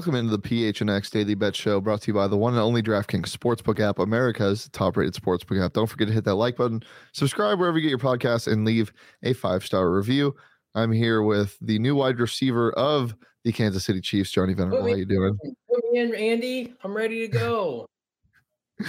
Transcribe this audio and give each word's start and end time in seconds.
Welcome 0.00 0.14
into 0.14 0.34
the 0.34 0.38
PHNX 0.38 1.10
Daily 1.10 1.34
Bet 1.34 1.54
Show 1.54 1.78
brought 1.78 2.00
to 2.00 2.06
you 2.08 2.14
by 2.14 2.26
the 2.26 2.34
one 2.34 2.54
and 2.54 2.62
only 2.62 2.82
DraftKings 2.82 3.36
Sportsbook 3.36 3.80
app, 3.80 3.98
America's 3.98 4.70
top 4.72 4.96
rated 4.96 5.12
sportsbook 5.12 5.62
app. 5.62 5.74
Don't 5.74 5.88
forget 5.88 6.08
to 6.08 6.14
hit 6.14 6.24
that 6.24 6.36
like 6.36 6.56
button, 6.56 6.82
subscribe 7.12 7.58
wherever 7.58 7.76
you 7.76 7.82
get 7.82 7.90
your 7.90 7.98
podcasts, 7.98 8.50
and 8.50 8.64
leave 8.64 8.94
a 9.24 9.34
five 9.34 9.62
star 9.62 9.90
review. 9.90 10.34
I'm 10.74 10.90
here 10.90 11.22
with 11.22 11.58
the 11.60 11.78
new 11.78 11.94
wide 11.96 12.18
receiver 12.18 12.72
of 12.78 13.14
the 13.44 13.52
Kansas 13.52 13.84
City 13.84 14.00
Chiefs, 14.00 14.30
Johnny 14.30 14.54
Venerable. 14.54 14.88
How 14.88 14.94
are 14.94 14.96
you 14.96 15.04
doing? 15.04 15.36
Put 15.68 15.84
me 15.92 15.98
in, 15.98 16.14
Andy. 16.14 16.74
I'm 16.82 16.96
ready 16.96 17.28
to 17.28 17.28
go. 17.28 17.84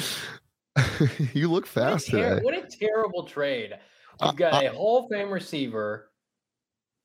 you 1.34 1.52
look 1.52 1.68
fast 1.68 2.14
what 2.14 2.22
ter- 2.22 2.36
today. 2.36 2.42
What 2.42 2.54
a 2.54 2.66
terrible 2.66 3.26
trade. 3.26 3.74
Uh, 4.22 4.28
You've 4.28 4.38
got 4.38 4.64
uh 4.64 4.70
a 4.70 4.74
Hall 4.74 5.04
of 5.04 5.10
Fame 5.12 5.30
receiver 5.30 6.10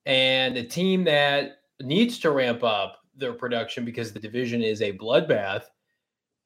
and 0.05 0.55
a 0.55 0.63
team 0.63 1.03
that 1.03 1.57
needs 1.81 2.19
to 2.19 2.31
ramp 2.31 2.63
up 2.63 2.99
their 3.17 3.33
production 3.33 3.85
because 3.85 4.13
the 4.13 4.19
division 4.19 4.61
is 4.61 4.81
a 4.81 4.93
bloodbath. 4.93 5.63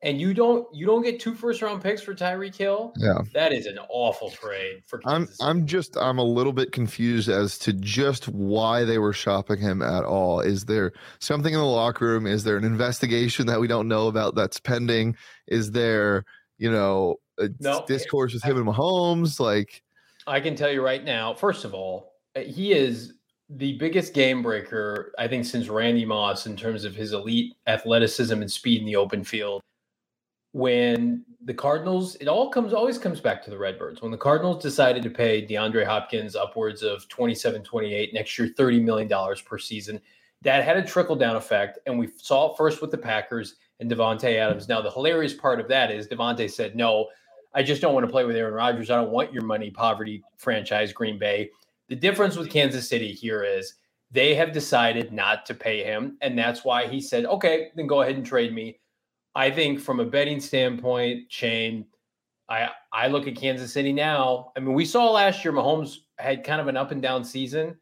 And 0.03 0.19
you 0.19 0.33
don't 0.33 0.65
you 0.73 0.87
don't 0.87 1.03
get 1.03 1.19
two 1.19 1.35
first 1.35 1.61
round 1.61 1.83
picks 1.83 2.01
for 2.01 2.15
Tyreek 2.15 2.55
Hill. 2.55 2.91
Yeah. 2.97 3.19
That 3.35 3.53
is 3.53 3.67
an 3.67 3.77
awful 3.87 4.31
trade 4.31 4.81
for 4.87 4.99
I'm 5.05 5.27
City. 5.27 5.37
I'm 5.41 5.67
just 5.67 5.95
I'm 5.95 6.17
a 6.17 6.23
little 6.23 6.53
bit 6.53 6.71
confused 6.71 7.29
as 7.29 7.59
to 7.59 7.73
just 7.73 8.27
why 8.27 8.83
they 8.83 8.97
were 8.97 9.13
shopping 9.13 9.59
him 9.59 9.83
at 9.83 10.03
all. 10.03 10.39
Is 10.39 10.65
there 10.65 10.93
something 11.19 11.53
in 11.53 11.59
the 11.59 11.65
locker 11.65 12.07
room? 12.07 12.25
Is 12.25 12.43
there 12.43 12.57
an 12.57 12.63
investigation 12.63 13.45
that 13.45 13.59
we 13.59 13.67
don't 13.67 13.87
know 13.87 14.07
about 14.07 14.33
that's 14.33 14.59
pending? 14.59 15.15
Is 15.45 15.69
there, 15.69 16.25
you 16.57 16.71
know, 16.71 17.17
a 17.37 17.49
No, 17.59 17.85
discourse 17.87 18.33
with 18.33 18.41
him 18.41 18.57
and 18.57 18.65
Mahomes? 18.65 19.39
Like, 19.39 19.83
I 20.25 20.39
can 20.39 20.55
tell 20.55 20.71
you 20.71 20.83
right 20.83 21.03
now, 21.03 21.35
first 21.35 21.63
of 21.63 21.75
all, 21.75 22.13
uh, 22.35 22.39
he 22.39 22.73
is 22.73 23.13
the 23.57 23.77
biggest 23.77 24.13
game 24.13 24.41
breaker, 24.41 25.13
I 25.19 25.27
think, 25.27 25.45
since 25.45 25.67
Randy 25.67 26.05
Moss 26.05 26.45
in 26.45 26.55
terms 26.55 26.85
of 26.85 26.95
his 26.95 27.13
elite 27.13 27.53
athleticism 27.67 28.33
and 28.33 28.51
speed 28.51 28.79
in 28.79 28.85
the 28.85 28.95
open 28.95 29.23
field. 29.23 29.61
When 30.53 31.25
the 31.43 31.53
Cardinals, 31.53 32.15
it 32.15 32.27
all 32.27 32.49
comes 32.49 32.73
always 32.73 32.97
comes 32.97 33.19
back 33.19 33.43
to 33.43 33.49
the 33.49 33.57
Redbirds. 33.57 34.01
When 34.01 34.11
the 34.11 34.17
Cardinals 34.17 34.61
decided 34.61 35.03
to 35.03 35.09
pay 35.09 35.45
DeAndre 35.45 35.85
Hopkins 35.85 36.35
upwards 36.35 36.83
of 36.83 37.07
27, 37.07 37.63
28, 37.63 38.13
next 38.13 38.37
year, 38.37 38.49
$30 38.57 38.83
million 38.83 39.35
per 39.45 39.57
season, 39.57 39.99
that 40.41 40.63
had 40.63 40.77
a 40.77 40.85
trickle 40.85 41.15
down 41.15 41.35
effect. 41.35 41.79
And 41.85 41.97
we 41.97 42.09
saw 42.17 42.51
it 42.51 42.57
first 42.57 42.81
with 42.81 42.91
the 42.91 42.97
Packers 42.97 43.55
and 43.79 43.89
Davante 43.89 44.35
Adams. 44.35 44.67
Now, 44.67 44.81
the 44.81 44.91
hilarious 44.91 45.33
part 45.33 45.59
of 45.59 45.67
that 45.69 45.91
is 45.91 46.07
Davante 46.07 46.49
said, 46.49 46.75
no, 46.75 47.07
I 47.53 47.63
just 47.63 47.81
don't 47.81 47.93
want 47.93 48.05
to 48.05 48.11
play 48.11 48.23
with 48.23 48.35
Aaron 48.35 48.53
Rodgers. 48.53 48.89
I 48.89 48.95
don't 48.95 49.11
want 49.11 49.33
your 49.33 49.43
money, 49.43 49.69
poverty 49.71 50.23
franchise, 50.37 50.93
Green 50.93 51.19
Bay. 51.19 51.49
The 51.91 51.97
difference 51.97 52.37
with 52.37 52.49
Kansas 52.49 52.87
City 52.87 53.11
here 53.11 53.43
is 53.43 53.73
they 54.11 54.33
have 54.35 54.53
decided 54.53 55.11
not 55.11 55.45
to 55.45 55.53
pay 55.53 55.83
him. 55.83 56.15
And 56.21 56.39
that's 56.39 56.63
why 56.63 56.87
he 56.87 57.01
said, 57.01 57.25
okay, 57.25 57.67
then 57.75 57.85
go 57.85 58.01
ahead 58.01 58.15
and 58.15 58.25
trade 58.25 58.53
me. 58.53 58.79
I 59.35 59.51
think 59.51 59.81
from 59.81 59.99
a 59.99 60.05
betting 60.05 60.39
standpoint, 60.39 61.29
Shane, 61.29 61.85
I 62.47 62.69
I 62.93 63.07
look 63.07 63.27
at 63.27 63.35
Kansas 63.35 63.73
City 63.73 63.91
now. 63.91 64.53
I 64.55 64.61
mean, 64.61 64.73
we 64.73 64.85
saw 64.85 65.11
last 65.11 65.43
year 65.43 65.53
Mahomes 65.53 65.97
had 66.17 66.45
kind 66.45 66.61
of 66.61 66.69
an 66.69 66.77
up 66.77 66.91
and 66.91 67.01
down 67.01 67.25
season. 67.25 67.75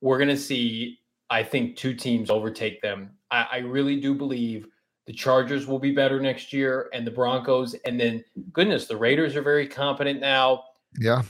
We're 0.00 0.20
gonna 0.20 0.36
see, 0.36 1.00
I 1.28 1.42
think, 1.42 1.74
two 1.74 1.94
teams 1.94 2.30
overtake 2.30 2.80
them. 2.80 3.10
I, 3.32 3.46
I 3.54 3.56
really 3.58 4.00
do 4.00 4.14
believe 4.14 4.68
the 5.08 5.12
Chargers 5.12 5.66
will 5.66 5.80
be 5.80 5.90
better 5.90 6.20
next 6.20 6.52
year 6.52 6.90
and 6.94 7.04
the 7.04 7.10
Broncos. 7.10 7.74
And 7.86 7.98
then 7.98 8.24
goodness, 8.52 8.86
the 8.86 8.96
Raiders 8.96 9.34
are 9.34 9.42
very 9.42 9.66
competent 9.66 10.20
now. 10.20 10.62
yeah, 11.00 11.22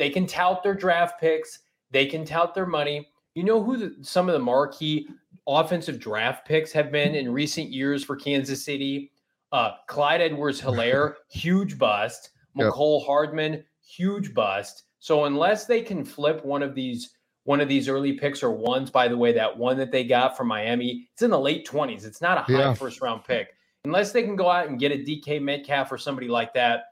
They 0.00 0.08
can 0.08 0.26
tout 0.26 0.62
their 0.62 0.74
draft 0.74 1.20
picks, 1.20 1.58
they 1.90 2.06
can 2.06 2.24
tout 2.24 2.54
their 2.54 2.64
money. 2.64 3.06
You 3.34 3.44
know 3.44 3.62
who 3.62 3.76
the, 3.76 3.96
some 4.00 4.30
of 4.30 4.32
the 4.32 4.38
marquee 4.38 5.06
offensive 5.46 5.98
draft 5.98 6.48
picks 6.48 6.72
have 6.72 6.90
been 6.90 7.14
in 7.14 7.30
recent 7.30 7.68
years 7.68 8.02
for 8.02 8.16
Kansas 8.16 8.64
City? 8.64 9.12
Uh, 9.52 9.72
Clyde 9.88 10.22
Edwards 10.22 10.58
Helaire, 10.58 11.16
huge 11.28 11.76
bust. 11.76 12.30
Yep. 12.54 12.72
Hardman, 12.74 13.62
huge 13.86 14.32
bust. 14.32 14.84
So 15.00 15.26
unless 15.26 15.66
they 15.66 15.82
can 15.82 16.02
flip 16.02 16.42
one 16.46 16.62
of 16.62 16.74
these 16.74 17.10
one 17.44 17.60
of 17.60 17.68
these 17.68 17.86
early 17.86 18.14
picks 18.14 18.42
or 18.42 18.52
ones, 18.52 18.90
by 18.90 19.06
the 19.06 19.16
way, 19.18 19.32
that 19.34 19.54
one 19.54 19.76
that 19.76 19.92
they 19.92 20.04
got 20.04 20.34
from 20.34 20.46
Miami, 20.46 21.08
it's 21.12 21.20
in 21.22 21.30
the 21.30 21.38
late 21.38 21.66
20s. 21.66 22.06
It's 22.06 22.22
not 22.22 22.38
a 22.38 22.42
high 22.42 22.58
Yeah. 22.58 22.74
first 22.74 23.02
round 23.02 23.24
pick. 23.24 23.48
Unless 23.84 24.12
they 24.12 24.22
can 24.22 24.36
go 24.36 24.48
out 24.48 24.68
and 24.68 24.78
get 24.80 24.92
a 24.92 24.96
DK 24.96 25.42
Metcalf 25.42 25.92
or 25.92 25.98
somebody 25.98 26.28
like 26.28 26.54
that, 26.54 26.84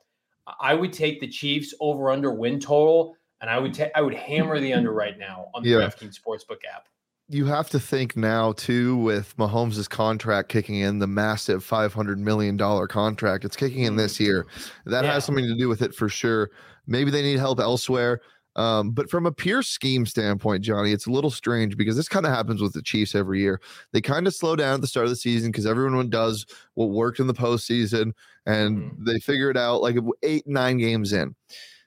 I 0.61 0.75
would 0.75 0.93
take 0.93 1.21
the 1.21 1.29
Chiefs 1.29 1.75
over 1.81 2.11
under 2.11 2.33
win 2.33 2.59
total, 2.61 3.17
and 3.41 3.51
I 3.51 3.59
would 3.59 3.75
ta- 3.75 3.91
I 3.95 4.03
would 4.03 4.15
hammer 4.15 4.59
the 4.61 4.73
under 4.73 4.93
right 4.93 5.19
now 5.19 5.47
on 5.55 5.63
the 5.63 5.71
Yeah. 5.71 5.77
DraftKings 5.79 6.19
Sportsbook 6.21 6.61
app. 6.75 6.87
you 7.31 7.45
have 7.45 7.69
to 7.69 7.79
think 7.79 8.17
now 8.17 8.53
too 8.53 8.97
with 8.97 9.37
Mahomes' 9.37 9.87
contract 9.91 10.49
kicking 10.49 10.77
in, 10.77 10.99
the 10.99 11.07
massive 11.07 11.63
five 11.63 11.93
hundred 11.93 12.19
million 12.19 12.57
dollar 12.57 12.87
contract. 12.87 13.45
It's 13.45 13.57
kicking 13.57 13.85
in 13.85 13.97
this 13.97 14.17
mm. 14.17 14.21
year. 14.21 14.47
That 14.87 15.05
Yeah. 15.05 15.13
has 15.13 15.25
something 15.27 15.45
to 15.45 15.55
do 15.57 15.69
with 15.69 15.83
it 15.83 15.95
for 15.95 16.09
sure. 16.09 16.51
Maybe 16.87 17.11
they 17.11 17.21
need 17.23 17.39
help 17.39 17.61
elsewhere. 17.61 18.21
Um, 18.59 18.91
but 18.91 19.09
from 19.09 19.25
a 19.25 19.31
pure 19.33 19.63
scheme 19.63 20.05
standpoint, 20.05 20.65
Johnny, 20.65 20.93
it's 20.93 21.07
a 21.07 21.11
little 21.13 21.31
strange 21.31 21.77
because 21.77 21.95
this 21.97 22.09
kind 22.09 22.27
of 22.27 22.33
happens 22.33 22.61
with 22.61 22.73
the 22.73 22.83
Chiefs 22.83 23.15
every 23.15 23.41
year. 23.41 23.61
They 23.93 24.01
kind 24.01 24.27
of 24.27 24.35
slow 24.35 24.57
down 24.57 24.75
at 24.75 24.81
the 24.81 24.89
start 24.89 25.05
of 25.05 25.11
the 25.11 25.17
season 25.17 25.53
because 25.53 25.65
everyone 25.65 26.11
does 26.11 26.45
what 26.75 26.87
worked 26.91 27.21
in 27.21 27.29
the 27.29 27.35
postseason 27.35 28.13
and 28.47 28.79
Mhm. 28.93 29.05
they 29.07 29.21
figure 29.21 29.49
it 29.51 29.57
out 29.57 29.81
like 29.81 29.97
eight, 30.25 30.47
nine 30.47 30.77
games 30.79 31.13
in. 31.13 31.37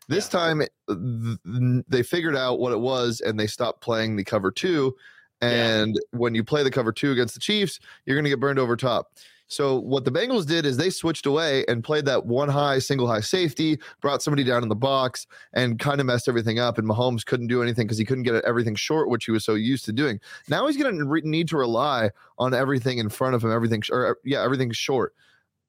This 0.08 0.26
Yeah. 0.34 0.40
time, 0.40 0.60
th- 0.60 1.38
th- 1.46 1.84
they 1.90 2.04
figured 2.04 2.38
out 2.38 2.60
what 2.60 2.72
it 2.72 2.80
was 2.80 3.20
and 3.20 3.38
they 3.38 3.48
stopped 3.48 3.82
playing 3.82 4.16
the 4.16 4.24
cover 4.24 4.50
two. 4.50 4.96
Yeah. 5.42 5.50
And 5.82 6.00
when 6.12 6.36
you 6.36 6.44
play 6.44 6.64
the 6.64 6.72
cover 6.72 6.94
two 6.94 7.12
against 7.12 7.34
the 7.34 7.40
Chiefs, 7.42 7.80
you're 8.06 8.16
going 8.16 8.24
to 8.24 8.30
get 8.30 8.40
burned 8.40 8.60
over 8.60 8.78
top. 8.78 9.12
So 9.52 9.78
what 9.80 10.06
the 10.06 10.12
Bengals 10.12 10.48
did 10.48 10.66
is 10.66 10.78
they 10.78 10.90
switched 10.90 11.26
away 11.26 11.66
and 11.68 11.84
played 11.84 12.06
that 12.06 12.26
one 12.26 12.48
high, 12.48 12.80
single 12.80 13.06
high 13.06 13.20
safety, 13.20 13.78
brought 14.00 14.22
somebody 14.22 14.46
down 14.46 14.64
in 14.64 14.70
the 14.70 14.76
box, 14.76 15.28
and 15.52 15.78
kind 15.78 16.00
of 16.00 16.06
messed 16.06 16.30
everything 16.30 16.58
up. 16.58 16.78
And 16.78 16.88
Mahomes 16.88 17.26
couldn't 17.26 17.48
do 17.48 17.62
anything 17.62 17.86
because 17.86 17.98
he 17.98 18.06
couldn't 18.06 18.24
get 18.24 18.46
everything 18.46 18.76
short, 18.76 19.10
which 19.10 19.26
he 19.26 19.32
was 19.32 19.44
so 19.44 19.56
used 19.56 19.84
to 19.86 19.92
doing. 19.92 20.22
Now 20.48 20.68
he's 20.68 20.78
going 20.78 20.98
to 20.98 21.04
re- 21.04 21.22
need 21.26 21.50
to 21.50 21.58
rely 21.58 22.12
on 22.38 22.54
everything 22.54 22.98
in 22.98 23.10
front 23.10 23.36
of 23.36 23.44
him, 23.44 23.52
everything, 23.52 23.84
or 23.92 24.12
uh, 24.12 24.14
yeah, 24.24 24.42
everything's 24.42 24.78
short. 24.78 25.14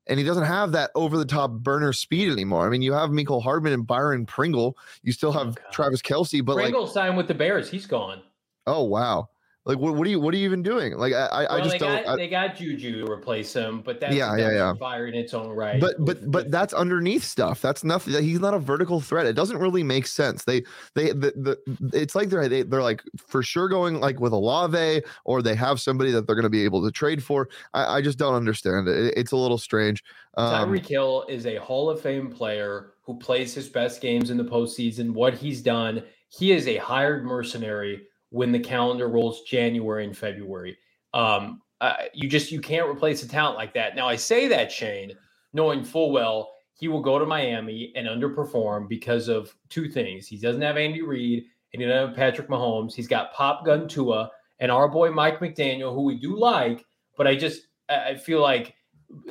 And 0.06 0.16
he 0.16 0.24
doesn't 0.24 0.44
have 0.44 0.70
that 0.72 0.92
over 0.94 1.18
the 1.18 1.24
top 1.24 1.50
burner 1.50 1.92
speed 1.92 2.30
anymore. 2.30 2.64
I 2.64 2.70
mean, 2.70 2.82
you 2.82 2.92
have 2.92 3.10
Mecole 3.10 3.42
Hardman 3.42 3.72
and 3.72 3.84
Byron 3.84 4.26
Pringle. 4.26 4.76
You 5.02 5.10
still 5.10 5.30
oh, 5.30 5.44
have 5.44 5.58
Oh, 5.58 5.70
Travis 5.72 6.02
Kelce, 6.02 6.44
but 6.44 6.54
like, 6.54 6.66
Pringle 6.66 6.86
signed 6.86 7.16
with 7.16 7.26
the 7.26 7.34
Bears. 7.34 7.68
He's 7.68 7.86
gone. 7.86 8.22
oh 8.68 8.84
wow, 8.84 9.28
like 9.64 9.78
what, 9.78 9.94
what 9.94 10.06
are 10.06 10.10
you 10.10 10.18
what 10.18 10.34
are 10.34 10.36
you 10.36 10.44
even 10.44 10.62
doing? 10.62 10.94
Like 10.96 11.12
I 11.12 11.26
I, 11.26 11.56
I 11.56 11.60
just 11.60 11.72
they 11.72 11.78
don't. 11.78 12.04
got 12.04 12.12
I- 12.12 12.16
they 12.16 12.28
got 12.28 12.56
Juju 12.56 13.04
to 13.04 13.10
replace 13.12 13.52
him, 13.52 13.80
but 13.80 14.00
that's 14.00 14.14
Yeah, 14.14 14.34
a 14.34 14.38
yeah, 14.38 14.50
yeah. 14.50 14.74
fire 14.74 15.06
in 15.06 15.14
its 15.14 15.34
own 15.34 15.50
right. 15.50 15.80
but 15.80 15.94
but 16.04 16.30
but 16.30 16.50
that's 16.50 16.74
underneath 16.74 17.22
stuff 17.22 17.60
that's 17.60 17.84
nothing 17.84 18.14
he's 18.22 18.40
not 18.40 18.54
a 18.54 18.58
vertical 18.58 19.00
threat 19.00 19.24
it 19.26 19.34
doesn't 19.34 19.58
really 19.58 19.82
make 19.84 20.06
sense 20.06 20.44
they 20.44 20.62
they 20.94 21.08
the, 21.12 21.32
the 21.36 21.78
it's 21.96 22.14
like 22.16 22.28
they're 22.28 22.48
they, 22.48 22.62
they're 22.62 22.82
like 22.82 23.02
for 23.16 23.42
sure 23.42 23.68
going 23.68 24.00
like 24.00 24.18
with 24.18 24.32
Olave 24.32 25.02
or 25.24 25.42
they 25.42 25.54
have 25.54 25.80
somebody 25.80 26.10
that 26.10 26.26
they're 26.26 26.34
going 26.36 26.42
to 26.42 26.50
be 26.50 26.64
able 26.64 26.82
to 26.84 26.90
trade 26.90 27.22
for 27.22 27.48
i, 27.74 27.98
I 27.98 28.02
just 28.02 28.18
don't 28.18 28.34
understand 28.34 28.88
it. 28.88 28.96
It- 28.96 29.14
it's 29.16 29.32
a 29.32 29.36
little 29.36 29.58
strange 29.58 30.02
um, 30.38 30.70
Tyreek 30.70 30.86
Hill 30.86 31.24
is 31.28 31.46
a 31.46 31.56
Hall 31.56 31.90
of 31.90 32.00
Fame 32.00 32.30
player 32.30 32.94
who 33.02 33.18
plays 33.18 33.54
his 33.54 33.68
best 33.68 34.00
games 34.00 34.30
in 34.30 34.38
the 34.38 34.44
postseason. 34.44 35.10
What 35.10 35.34
he's 35.34 35.60
done, 35.60 36.02
he 36.30 36.52
is 36.52 36.66
a 36.68 36.76
hired 36.78 37.24
mercenary 37.26 38.06
when 38.32 38.50
the 38.50 38.58
calendar 38.58 39.08
rolls 39.08 39.42
January 39.42 40.04
and 40.04 40.16
February. 40.16 40.76
Um, 41.14 41.60
uh, 41.80 41.94
you 42.14 42.28
just 42.28 42.50
you 42.50 42.60
can't 42.60 42.88
replace 42.88 43.22
a 43.22 43.28
talent 43.28 43.56
like 43.56 43.74
that. 43.74 43.94
Now 43.94 44.08
I 44.08 44.16
say 44.16 44.48
that 44.48 44.72
Shane, 44.72 45.12
knowing 45.52 45.84
full 45.84 46.10
well 46.10 46.52
he 46.74 46.88
will 46.88 47.02
go 47.02 47.18
to 47.18 47.26
Miami 47.26 47.92
and 47.94 48.08
underperform 48.08 48.88
because 48.88 49.28
of 49.28 49.54
two 49.68 49.88
things. 49.88 50.26
He 50.26 50.36
doesn't 50.36 50.62
have 50.62 50.76
Andy 50.76 51.02
Reid 51.02 51.44
and 51.72 51.82
he 51.82 51.86
doesn't 51.86 52.08
have 52.08 52.16
Patrick 52.16 52.48
Mahomes. 52.48 52.94
He's 52.94 53.06
got 53.06 53.32
Pop 53.34 53.64
Gun 53.64 53.86
Tua 53.86 54.30
and 54.58 54.72
our 54.72 54.88
boy 54.88 55.10
Mike 55.12 55.38
McDaniel, 55.38 55.94
who 55.94 56.02
we 56.02 56.18
do 56.18 56.36
like, 56.36 56.84
but 57.16 57.26
I 57.26 57.36
just 57.36 57.68
I 57.88 58.14
feel 58.14 58.40
like 58.40 58.74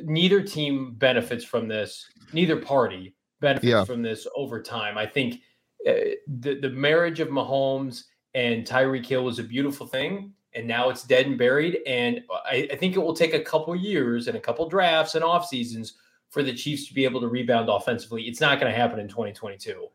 neither 0.02 0.40
team 0.42 0.94
benefits 0.94 1.44
from 1.44 1.68
this. 1.68 2.06
Neither 2.32 2.56
party 2.56 3.14
benefits 3.40 3.66
Yeah. 3.68 3.84
from 3.84 4.02
this 4.02 4.26
over 4.36 4.62
time. 4.62 4.96
I 4.96 5.06
think 5.06 5.40
uh, 5.86 6.14
the 6.28 6.54
the 6.60 6.70
marriage 6.70 7.18
of 7.20 7.28
Mahomes 7.28 8.04
and 8.34 8.66
Tyreek 8.66 9.06
Hill 9.06 9.24
was 9.24 9.38
a 9.38 9.42
beautiful 9.42 9.86
thing, 9.86 10.32
and 10.54 10.66
now 10.66 10.90
it's 10.90 11.04
dead 11.04 11.26
and 11.26 11.38
buried. 11.38 11.78
And 11.86 12.22
I, 12.30 12.68
I 12.72 12.76
think 12.76 12.96
it 12.96 13.00
will 13.00 13.14
take 13.14 13.34
a 13.34 13.40
couple 13.40 13.74
years 13.76 14.28
and 14.28 14.36
a 14.36 14.40
couple 14.40 14.68
drafts 14.68 15.14
and 15.14 15.24
off 15.24 15.46
seasons 15.46 15.94
for 16.30 16.42
the 16.42 16.54
Chiefs 16.54 16.88
to 16.88 16.94
be 16.94 17.04
able 17.04 17.20
to 17.20 17.28
rebound 17.28 17.68
offensively. 17.68 18.22
It's 18.22 18.40
not 18.40 18.58
going 18.58 18.72
to 18.72 18.76
happen 18.76 18.98
in 18.98 19.08
2022. 19.08 19.88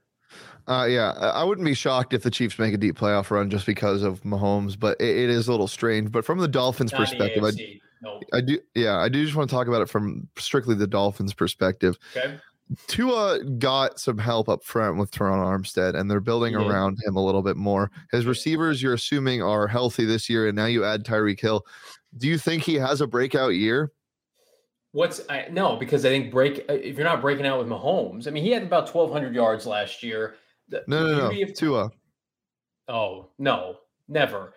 Uh, 0.68 0.86
yeah, 0.86 1.12
I 1.12 1.44
wouldn't 1.44 1.66
be 1.66 1.74
shocked 1.74 2.13
if 2.13 2.24
the 2.24 2.30
Chiefs 2.30 2.60
make 2.60 2.74
a 2.74 2.78
deep 2.78 2.98
playoff 2.98 3.31
run 3.31 3.50
just 3.50 3.66
because 3.66 4.04
of 4.04 4.22
Mahomes, 4.24 4.78
but 4.78 5.00
it, 5.00 5.10
it 5.10 5.30
is 5.30 5.48
a 5.48 5.51
little 5.51 5.68
strange. 5.68 6.12
But 6.12 6.25
from 6.25 6.39
the 6.39 6.48
Dolphins' 6.48 6.92
Not 6.92 7.00
in 7.00 7.18
the 7.18 7.25
perspective, 7.25 7.44
I. 7.44 7.80
No. 8.00 8.19
I 8.31 8.42
do, 8.42 8.60
yeah, 8.75 8.98
I 8.98 9.10
do 9.10 9.24
just 9.24 9.36
want 9.36 9.50
to 9.50 9.56
talk 9.56 9.68
about 9.68 9.81
it 9.81 9.89
from 9.89 10.28
strictly 10.38 10.75
the 10.75 10.86
Dolphins' 10.86 11.34
perspective. 11.34 11.98
Okay. 12.16 12.38
Tua 12.87 13.43
got 13.43 13.99
some 13.99 14.17
help 14.17 14.49
up 14.49 14.63
front 14.63 14.97
with 14.97 15.11
Terron 15.11 15.37
Armstead, 15.45 15.95
and 15.95 16.09
they're 16.11 16.19
building 16.19 16.53
did. 16.53 16.67
around 16.67 16.97
him 17.05 17.15
a 17.15 17.23
little 17.23 17.41
bit 17.41 17.55
more. 17.57 17.89
His 18.11 18.25
receivers, 18.25 18.81
you're 18.81 18.93
assuming, 18.93 19.41
are 19.41 19.67
healthy 19.67 20.05
this 20.05 20.29
year, 20.29 20.47
and 20.47 20.55
now 20.55 20.65
you 20.65 20.83
add 20.83 21.05
Tyreek 21.05 21.39
Hill. 21.39 21.65
Do 22.17 22.27
you 22.27 22.37
think 22.37 22.63
he 22.63 22.75
has 22.75 23.01
a 23.01 23.07
breakout 23.07 23.53
year? 23.53 23.91
What's 24.93 25.21
I 25.29 25.47
no 25.51 25.75
because 25.75 26.05
I 26.05 26.09
think 26.09 26.31
break 26.31 26.65
uh, 26.69 26.73
if 26.73 26.95
you're 26.95 27.05
not 27.05 27.21
breaking 27.21 27.45
out 27.45 27.59
with 27.59 27.67
Mahomes. 27.67 28.27
I 28.27 28.31
mean, 28.31 28.43
he 28.43 28.51
had 28.51 28.63
about 28.63 28.93
1,200 28.93 29.35
yards 29.35 29.65
last 29.67 30.01
year. 30.01 30.35
The- 30.69 30.83
No, 30.87 31.05
no, 31.05 31.29
no. 31.29 31.41
of- 31.43 31.53
Tua. 31.53 31.91
Oh 32.87 33.29
no, 33.37 33.77
never. 34.07 34.53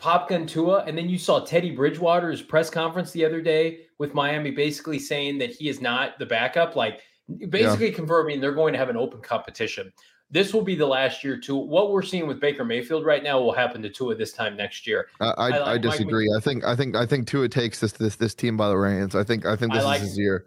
Popgun 0.00 0.48
Tua, 0.48 0.84
and 0.86 0.96
then 0.96 1.08
you 1.10 1.18
saw 1.18 1.40
Teddy 1.44 1.70
Bridgewater's 1.70 2.40
press 2.40 2.70
conference 2.70 3.10
the 3.10 3.24
other 3.24 3.42
day 3.42 3.80
with 3.98 4.14
Miami, 4.14 4.50
basically 4.50 4.98
saying 4.98 5.38
that 5.38 5.50
he 5.50 5.68
is 5.68 5.80
not 5.80 6.18
the 6.18 6.24
backup. 6.26 6.76
Like 6.76 7.00
basically 7.48 7.90
confirming 7.90 8.40
they're 8.40 8.52
going 8.52 8.72
to 8.72 8.78
have 8.78 8.88
an 8.88 8.96
open 8.96 9.20
competition. 9.20 9.92
This 10.30 10.52
will 10.52 10.62
be 10.62 10.74
the 10.74 10.86
last 10.86 11.22
year 11.22 11.38
too. 11.38 11.56
What 11.56 11.92
we're 11.92 12.02
seeing 12.02 12.26
with 12.26 12.40
Baker 12.40 12.64
Mayfield 12.64 13.04
right 13.04 13.22
now 13.22 13.40
will 13.40 13.52
happen 13.52 13.82
to 13.82 13.90
Tua 13.90 14.14
this 14.14 14.32
time 14.32 14.56
next 14.56 14.86
year. 14.86 15.06
I, 15.20 15.24
I, 15.24 15.30
I 15.30 15.34
I, 15.34 15.48
like 15.48 15.66
Mike 15.66 15.82
disagree. 15.82 16.28
I 16.36 16.40
think 16.40 16.64
I 16.64 16.74
think 16.74 16.96
I 16.96 17.06
think 17.06 17.28
Tua 17.28 17.48
takes 17.48 17.80
this 17.80 17.92
this 17.92 18.16
this 18.16 18.34
team 18.34 18.56
by 18.56 18.68
the 18.68 18.76
reins. 18.76 19.14
I 19.14 19.22
think 19.22 19.46
I 19.46 19.54
think 19.56 19.72
I 19.72 19.76
this 19.76 19.84
like- 19.84 20.00
is 20.00 20.08
his 20.08 20.18
year. 20.18 20.46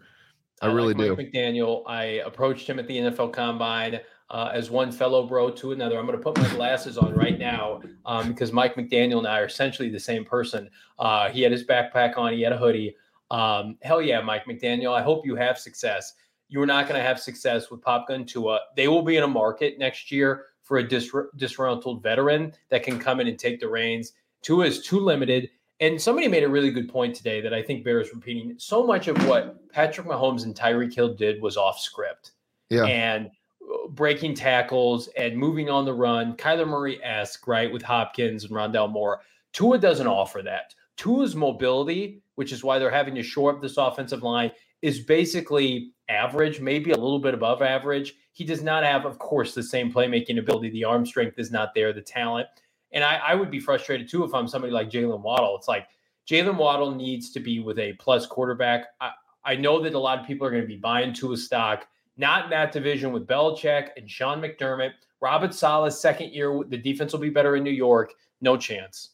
I, 0.60 0.66
like 0.66 0.76
really 0.76 0.94
do. 0.94 1.16
Mike 1.16 1.32
McDaniel. 1.32 1.84
I 1.86 2.02
approached 2.26 2.68
him 2.68 2.78
at 2.80 2.88
the 2.88 2.96
NFL 2.96 3.32
Combine 3.32 4.00
uh, 4.30 4.50
as 4.52 4.70
one 4.70 4.92
fellow 4.92 5.26
bro 5.26 5.50
to 5.50 5.72
another. 5.72 5.98
I'm 5.98 6.06
going 6.06 6.18
to 6.18 6.22
put 6.22 6.36
my 6.36 6.48
glasses 6.54 6.98
on 6.98 7.14
right 7.14 7.38
now 7.38 7.80
um, 8.04 8.28
because 8.28 8.52
Mike 8.52 8.74
McDaniel 8.74 9.18
and 9.18 9.26
I 9.26 9.40
are 9.40 9.46
essentially 9.46 9.88
the 9.88 10.00
same 10.00 10.24
person. 10.24 10.68
Uh, 10.98 11.30
he 11.30 11.42
had 11.42 11.52
his 11.52 11.64
backpack 11.64 12.18
on. 12.18 12.32
He 12.32 12.42
had 12.42 12.52
a 12.52 12.58
hoodie. 12.58 12.96
Um, 13.30 13.78
hell 13.82 14.02
yeah, 14.02 14.20
Mike 14.20 14.46
McDaniel. 14.46 14.92
I 14.98 15.02
hope 15.02 15.26
you 15.26 15.34
have 15.36 15.58
success. 15.58 16.14
You 16.48 16.62
are 16.62 16.66
not 16.66 16.88
going 16.88 16.98
to 16.98 17.06
have 17.06 17.20
success 17.20 17.70
with 17.70 17.82
Pop 17.82 18.08
Gun 18.08 18.24
Tua. 18.24 18.60
They 18.76 18.88
will 18.88 19.02
be 19.02 19.16
in 19.16 19.22
a 19.22 19.28
market 19.28 19.78
next 19.78 20.10
year 20.10 20.46
for 20.62 20.78
a 20.78 20.86
dis- 20.86 21.12
disgruntled 21.36 22.02
veteran 22.02 22.52
that 22.70 22.82
can 22.82 22.98
come 22.98 23.20
in 23.20 23.28
and 23.28 23.38
take 23.38 23.60
the 23.60 23.68
reins. 23.68 24.12
Tua 24.42 24.66
is 24.66 24.82
too 24.82 25.00
limited. 25.00 25.50
And 25.80 26.00
somebody 26.00 26.26
made 26.26 26.42
a 26.42 26.48
really 26.48 26.70
good 26.70 26.88
point 26.88 27.14
today 27.14 27.40
that 27.40 27.54
I 27.54 27.62
think 27.62 27.84
bears 27.84 28.12
repeating. 28.12 28.54
So 28.58 28.84
much 28.84 29.08
of 29.08 29.16
what 29.28 29.70
Patrick 29.72 30.06
Mahomes 30.06 30.44
and 30.44 30.54
Tyreek 30.54 30.94
Hill 30.94 31.14
did 31.14 31.40
was 31.40 31.56
off 31.56 31.78
script. 31.78 32.32
Yeah. 32.68 32.84
And 32.84 33.30
uh, 33.62 33.88
breaking 33.88 34.34
tackles 34.34 35.08
and 35.16 35.36
moving 35.36 35.70
on 35.70 35.84
the 35.84 35.94
run, 35.94 36.36
Kyler 36.36 36.66
Murray 36.66 37.02
esque, 37.04 37.46
right, 37.46 37.72
with 37.72 37.82
Hopkins 37.82 38.44
and 38.44 38.52
Rondale 38.52 38.90
Moore. 38.90 39.20
Tua 39.52 39.78
doesn't 39.78 40.06
offer 40.06 40.42
that. 40.42 40.74
Tua's 40.96 41.36
mobility, 41.36 42.20
which 42.34 42.52
is 42.52 42.64
why 42.64 42.78
they're 42.78 42.90
having 42.90 43.14
to 43.14 43.22
shore 43.22 43.54
up 43.54 43.62
this 43.62 43.76
offensive 43.76 44.22
line, 44.22 44.50
is 44.82 45.00
basically 45.00 45.92
average, 46.08 46.60
maybe 46.60 46.90
a 46.90 46.96
little 46.96 47.18
bit 47.18 47.34
above 47.34 47.62
average. 47.62 48.14
He 48.32 48.44
does 48.44 48.62
not 48.62 48.84
have, 48.84 49.04
of 49.04 49.18
course, 49.18 49.54
the 49.54 49.62
same 49.62 49.92
playmaking 49.92 50.38
ability. 50.38 50.70
The 50.70 50.84
arm 50.84 51.04
strength 51.04 51.38
is 51.38 51.50
not 51.50 51.74
there, 51.74 51.92
the 51.92 52.00
talent. 52.00 52.48
And 52.92 53.04
I, 53.04 53.16
I 53.16 53.34
would 53.34 53.50
be 53.50 53.60
frustrated 53.60 54.08
too 54.08 54.24
if 54.24 54.32
I'm 54.32 54.48
somebody 54.48 54.72
like 54.72 54.90
Jaylen 54.90 55.20
Waddle. 55.20 55.56
It's 55.56 55.68
like 55.68 55.88
Jaylen 56.28 56.56
Waddle 56.56 56.94
needs 56.94 57.30
to 57.32 57.40
be 57.40 57.60
with 57.60 57.78
a 57.78 57.94
plus 57.94 58.26
quarterback. 58.26 58.86
I, 59.00 59.12
I 59.44 59.54
know 59.56 59.80
that 59.82 59.94
a 59.94 59.98
lot 59.98 60.18
of 60.18 60.26
people 60.26 60.46
are 60.46 60.50
going 60.50 60.62
to 60.62 60.68
be 60.68 60.76
buying 60.76 61.12
to 61.14 61.32
a 61.32 61.36
stock, 61.36 61.86
not 62.16 62.44
in 62.44 62.50
that 62.50 62.72
division 62.72 63.12
with 63.12 63.26
Belichick 63.26 63.90
and 63.96 64.10
Sean 64.10 64.40
McDermott. 64.40 64.92
Robert 65.20 65.54
Saleh's 65.54 65.98
second 65.98 66.32
year, 66.32 66.62
the 66.68 66.76
defense 66.76 67.12
will 67.12 67.20
be 67.20 67.30
better 67.30 67.56
in 67.56 67.64
New 67.64 67.70
York. 67.70 68.12
No 68.40 68.56
chance. 68.56 69.10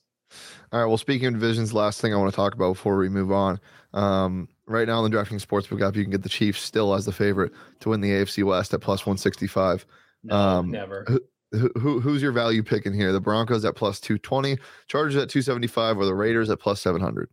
All 0.72 0.80
right. 0.80 0.86
Well, 0.86 0.98
speaking 0.98 1.28
of 1.28 1.34
divisions, 1.34 1.72
last 1.72 2.00
thing 2.00 2.12
I 2.12 2.16
want 2.16 2.30
to 2.32 2.36
talk 2.36 2.54
about 2.54 2.74
before 2.74 2.96
we 2.96 3.08
move 3.08 3.32
on. 3.32 3.60
Um, 3.92 4.48
right 4.66 4.86
now 4.88 5.02
on 5.02 5.10
the 5.10 5.16
DraftKings 5.16 5.46
Sportsbook 5.46 5.86
app, 5.86 5.94
you 5.96 6.02
can 6.02 6.10
get 6.10 6.22
the 6.22 6.28
Chiefs 6.28 6.60
still 6.62 6.94
as 6.94 7.04
the 7.04 7.12
favorite 7.12 7.52
to 7.80 7.90
win 7.90 8.00
the 8.00 8.10
AFC 8.10 8.44
West 8.44 8.74
at 8.74 8.80
plus 8.80 9.06
165. 9.06 9.86
No, 10.24 10.36
Um, 10.36 10.70
never. 10.70 11.06
Who, 11.52 11.70
who 11.78 12.00
who's 12.00 12.20
your 12.20 12.32
value 12.32 12.64
pick 12.64 12.84
in 12.86 12.92
here? 12.92 13.12
The 13.12 13.20
Broncos 13.20 13.64
at 13.64 13.76
plus 13.76 14.00
220, 14.00 14.58
Chargers 14.88 15.14
at 15.14 15.28
275, 15.28 15.98
or 15.98 16.04
the 16.06 16.14
Raiders 16.14 16.50
at 16.50 16.58
plus 16.58 16.80
700? 16.80 17.28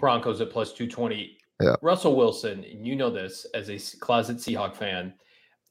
Broncos 0.00 0.40
at 0.40 0.50
plus 0.50 0.72
220. 0.72 1.36
Yeah. 1.60 1.74
Russell 1.82 2.16
Wilson, 2.16 2.64
and 2.64 2.86
you 2.86 2.96
know 2.96 3.10
this 3.10 3.44
as 3.52 3.68
a 3.68 3.98
closet 3.98 4.36
Seahawk 4.38 4.74
fan, 4.76 5.12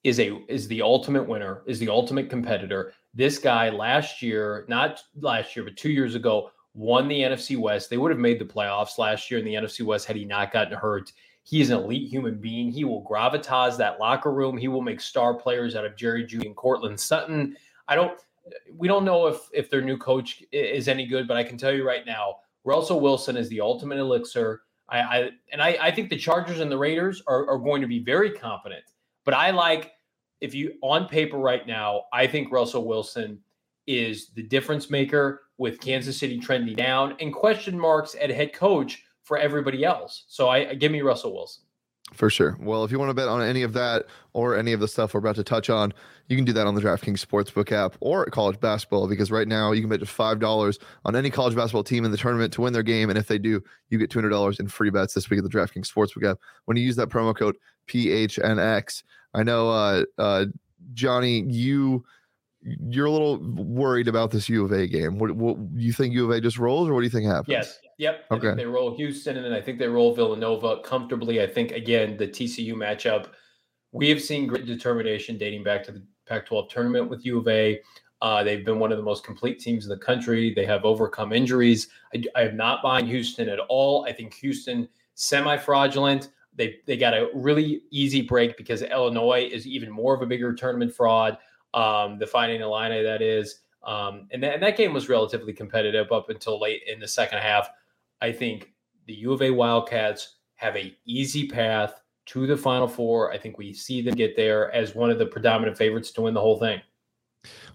is 0.03 0.19
a 0.19 0.38
is 0.47 0.68
the 0.68 0.81
ultimate 0.81 1.27
winner, 1.27 1.63
is 1.65 1.80
the 1.80 1.89
ultimate 1.89 2.30
competitor. 2.30 2.94
This 3.13 3.39
guy 3.39 3.69
last 3.69 4.21
year, 4.21 4.65
not 4.68 5.01
last 5.19 5.56
year, 5.56 5.65
but 5.65 5.75
two 5.77 5.89
years 5.89 6.13
ago, 6.13 6.51
won 6.77 7.07
the 7.07 7.21
NFC 7.21 7.57
West. 7.57 7.89
They 7.89 7.97
would 7.97 8.12
have 8.12 8.19
made 8.19 8.39
the 8.39 8.45
playoffs 8.45 9.00
last 9.00 9.31
year 9.31 9.39
in 9.39 9.45
the 9.45 9.56
NFC 9.56 9.83
West 9.83 10.06
had 10.06 10.15
he 10.15 10.24
not 10.24 10.53
gotten 10.53 10.77
hurt. 10.77 11.12
He 11.44 11.59
is 11.59 11.71
an 11.71 11.79
elite 11.79 12.07
human 12.07 12.39
being. 12.39 12.71
He 12.71 12.83
will 12.83 13.03
gravitas 13.03 13.77
that 13.77 14.00
locker 14.00 14.31
room. 14.31 14.57
He 14.57 14.68
will 14.68 14.83
make 14.83 15.01
star 15.01 15.33
players 15.33 15.75
out 15.75 15.85
of 15.85 15.95
Jerry 15.95 16.24
Jeudy 16.24 16.45
and 16.45 16.56
Courtland 16.56 17.00
Sutton. 17.00 17.57
I 17.88 17.95
don't 17.95 18.19
we 18.75 18.88
don't 18.88 19.06
know 19.06 19.27
if 19.27 19.50
if 19.53 19.69
their 19.69 19.81
new 19.81 19.97
coach 19.97 20.44
is 20.51 20.88
any 20.88 21.07
good, 21.07 21.27
but 21.27 21.35
I 21.35 21.44
can 21.44 21.57
tell 21.57 21.74
you 21.74 21.85
right 21.85 22.06
now, 22.06 22.35
Russell 22.63 23.00
Wilson 23.00 23.35
is 23.35 23.50
the 23.50 23.59
ultimate 23.59 23.97
elixir. 23.97 24.62
I, 24.88 25.00
I 25.00 25.30
and 25.51 25.62
I, 25.62 25.77
I 25.81 25.91
think 25.91 26.09
the 26.09 26.18
Chargers 26.18 26.59
and 26.59 26.71
the 26.71 26.77
Raiders 26.77 27.23
are, 27.27 27.50
are 27.50 27.57
going 27.57 27.81
to 27.81 27.88
be 27.88 28.00
very 28.00 28.31
confident. 28.31 28.83
But 29.25 29.33
I 29.33 29.50
like 29.50 29.94
if 30.41 30.53
you 30.53 30.75
on 30.81 31.07
paper 31.07 31.38
right 31.38 31.65
now, 31.65 32.03
I 32.13 32.27
think 32.27 32.51
Russell 32.51 32.85
Wilson 32.85 33.39
is 33.88 34.30
the 34.35 34.44
difference 34.44 34.91
maker 34.91 35.46
with 35.57 35.80
Kansas 35.80 36.18
City 36.18 36.39
trending 36.39 36.75
down 36.75 37.15
and 37.19 37.33
question 37.33 37.77
marks 37.77 38.15
at 38.19 38.30
head 38.30 38.54
coach 38.54 39.04
for 39.24 39.38
everybody 39.38 39.83
else. 39.83 40.25
So 40.27 40.50
I 40.50 40.74
give 40.75 40.92
me 40.92 41.01
Russell 41.01 41.33
Wilson. 41.33 41.63
For 42.13 42.30
sure. 42.30 42.57
Well, 42.62 42.86
if 42.86 42.92
you 42.92 43.00
want 43.00 43.09
to 43.09 43.13
bet 43.13 43.27
on 43.27 43.42
any 43.42 43.63
of 43.63 43.74
that 43.74 44.06
or 44.31 44.56
any 44.56 44.71
of 44.71 44.80
the 44.80 44.88
stuff 44.88 45.13
we're 45.13 45.19
about 45.19 45.36
to 45.36 45.44
touch 45.44 45.69
on, 45.69 45.94
you 46.30 46.38
can 46.38 46.45
do 46.45 46.54
that 46.54 46.65
on 46.65 46.74
the 46.74 46.80
DraftKings 46.80 47.25
Sportsbook 47.25 47.71
app 47.74 47.98
or 48.00 48.21
at 48.25 48.31
college 48.31 48.59
basketball 48.62 49.09
because 49.09 49.30
right 49.30 49.48
now 49.48 49.74
you 49.74 49.81
can 49.81 49.89
bet 49.89 50.00
just 50.00 50.18
$5 50.18 50.77
on 51.04 51.15
any 51.18 51.30
college 51.30 51.54
basketball 51.54 51.83
team 51.83 52.06
in 52.06 52.12
the 52.12 52.18
tournament 52.18 52.54
to 52.54 52.62
win 52.62 52.71
their 52.71 52.83
game. 52.83 53.09
And 53.09 53.19
if 53.19 53.27
they 53.27 53.38
do, 53.38 53.62
you 53.89 53.98
get 53.98 54.09
$200 54.09 54.59
in 54.59 54.69
free 54.69 54.89
bets 54.89 55.13
this 55.13 55.30
week 55.30 55.39
at 55.39 55.44
the 55.44 55.50
DraftKings 55.50 55.92
Sportsbook 55.92 56.31
app 56.31 56.38
when 56.63 56.77
you 56.77 56.83
use 56.83 56.95
that 56.95 57.09
promo 57.09 57.36
code 57.36 57.57
PHNX. 57.89 59.04
I 59.33 59.44
know, 59.44 59.69
uh, 59.69 60.04
uh, 60.18 60.45
Johnny, 60.94 61.42
you. 61.42 62.06
You're 62.61 63.06
a 63.06 63.11
little 63.11 63.37
worried 63.37 64.07
about 64.07 64.31
this 64.31 64.49
U 64.49 64.66
of 64.66 64.71
A 64.71 64.87
game. 64.87 65.19
What, 65.19 65.31
what 65.31 65.57
you 65.76 65.94
think 65.94 66.14
U 66.14 66.26
of 66.26 66.31
A 66.31 66.42
just 66.42 66.57
rolls, 66.57 66.90
or 66.90 66.94
what 66.94 67.02
do 67.02 67.06
you 67.06 67.11
think 67.11 67.26
happens? 67.26 67.49
Yes. 67.49 67.80
Yep. 67.97 68.26
Okay. 68.31 68.54
they 68.56 68.66
roll 68.66 68.95
Houston 68.95 69.37
and 69.37 69.45
then 69.45 69.54
I 69.54 69.61
think 69.61 69.80
they 69.80 69.87
roll 69.87 70.14
Villanova 70.14 70.81
comfortably. 70.83 71.42
I 71.42 71.47
think 71.47 71.71
again 71.71 72.18
the 72.18 72.28
TCU 72.28 72.73
matchup. 72.73 73.28
We 73.92 74.09
have 74.09 74.21
seen 74.21 74.47
great 74.47 74.66
determination 74.66 75.37
dating 75.37 75.64
back 75.64 75.83
to 75.85 75.92
the 75.92 76.06
Pac-12 76.28 76.69
tournament 76.69 77.09
with 77.09 77.26
U 77.26 77.40
of 77.40 77.47
A. 77.47 77.80
Uh, 78.21 78.44
they've 78.44 78.66
been 78.66 78.80
one 78.80 78.92
of 78.92 78.97
the 78.97 79.04
most 79.04 79.23
complete 79.23 79.59
teams 79.59 79.85
in 79.85 79.90
the 79.90 79.97
country. 79.97 80.54
They 80.54 80.66
have 80.66 80.85
overcome 80.85 81.31
injuries. 81.31 81.87
I, 82.14 82.23
I 82.35 82.42
am 82.44 82.57
not 82.57 82.81
buying 82.81 83.07
Houston 83.07 83.47
at 83.49 83.59
all. 83.59 84.06
I 84.06 84.11
think 84.11 84.33
Houston 84.35 84.87
semi-fraudulent. 85.16 86.30
They 86.56 86.78
they 86.87 86.97
got 86.97 87.14
a 87.14 87.30
really 87.35 87.83
easy 87.92 88.21
break 88.21 88.57
because 88.57 88.81
Illinois 88.81 89.47
is 89.52 89.68
even 89.68 89.92
more 89.92 90.16
of 90.16 90.21
a 90.21 90.26
bigger 90.26 90.54
tournament 90.54 90.94
fraud. 90.94 91.37
Um, 91.74 92.18
the 92.19 92.28
Fighting 92.28 92.62
Illini 92.62 93.04
that 93.04 93.21
is. 93.21 93.62
Um, 93.83 94.28
and, 94.31 94.44
that, 94.44 94.56
and 94.56 94.64
that 94.64 94.76
game 94.76 94.94
was 94.94 95.07
relatively 95.07 95.54
competitive 95.54 96.12
up 96.12 96.30
until 96.30 96.59
late 96.59 96.81
in 96.88 97.00
the 97.00 97.07
second 97.07 97.40
half. 97.40 97.69
I 98.21 98.31
think 98.31 98.74
the 99.06 99.14
U 99.14 99.31
of 99.31 99.42
A 99.42 99.50
Wildcats 99.50 100.36
have 100.56 100.76
a 100.76 100.95
easy 101.06 101.47
path 101.47 102.02
to 102.28 102.45
the 102.45 102.57
Final 102.57 102.88
Four. 102.88 103.31
I 103.31 103.38
think 103.38 103.57
we 103.57 103.74
see 103.74 104.02
them 104.02 104.16
get 104.16 104.36
there 104.36 104.71
as 104.74 104.95
one 104.95 105.09
of 105.09 105.19
the 105.19 105.26
predominant 105.26 105.78
favorites 105.78 106.12
to 106.12 106.24
win 106.24 106.33
the 106.33 106.42
whole 106.42 106.59
thing. 106.59 106.81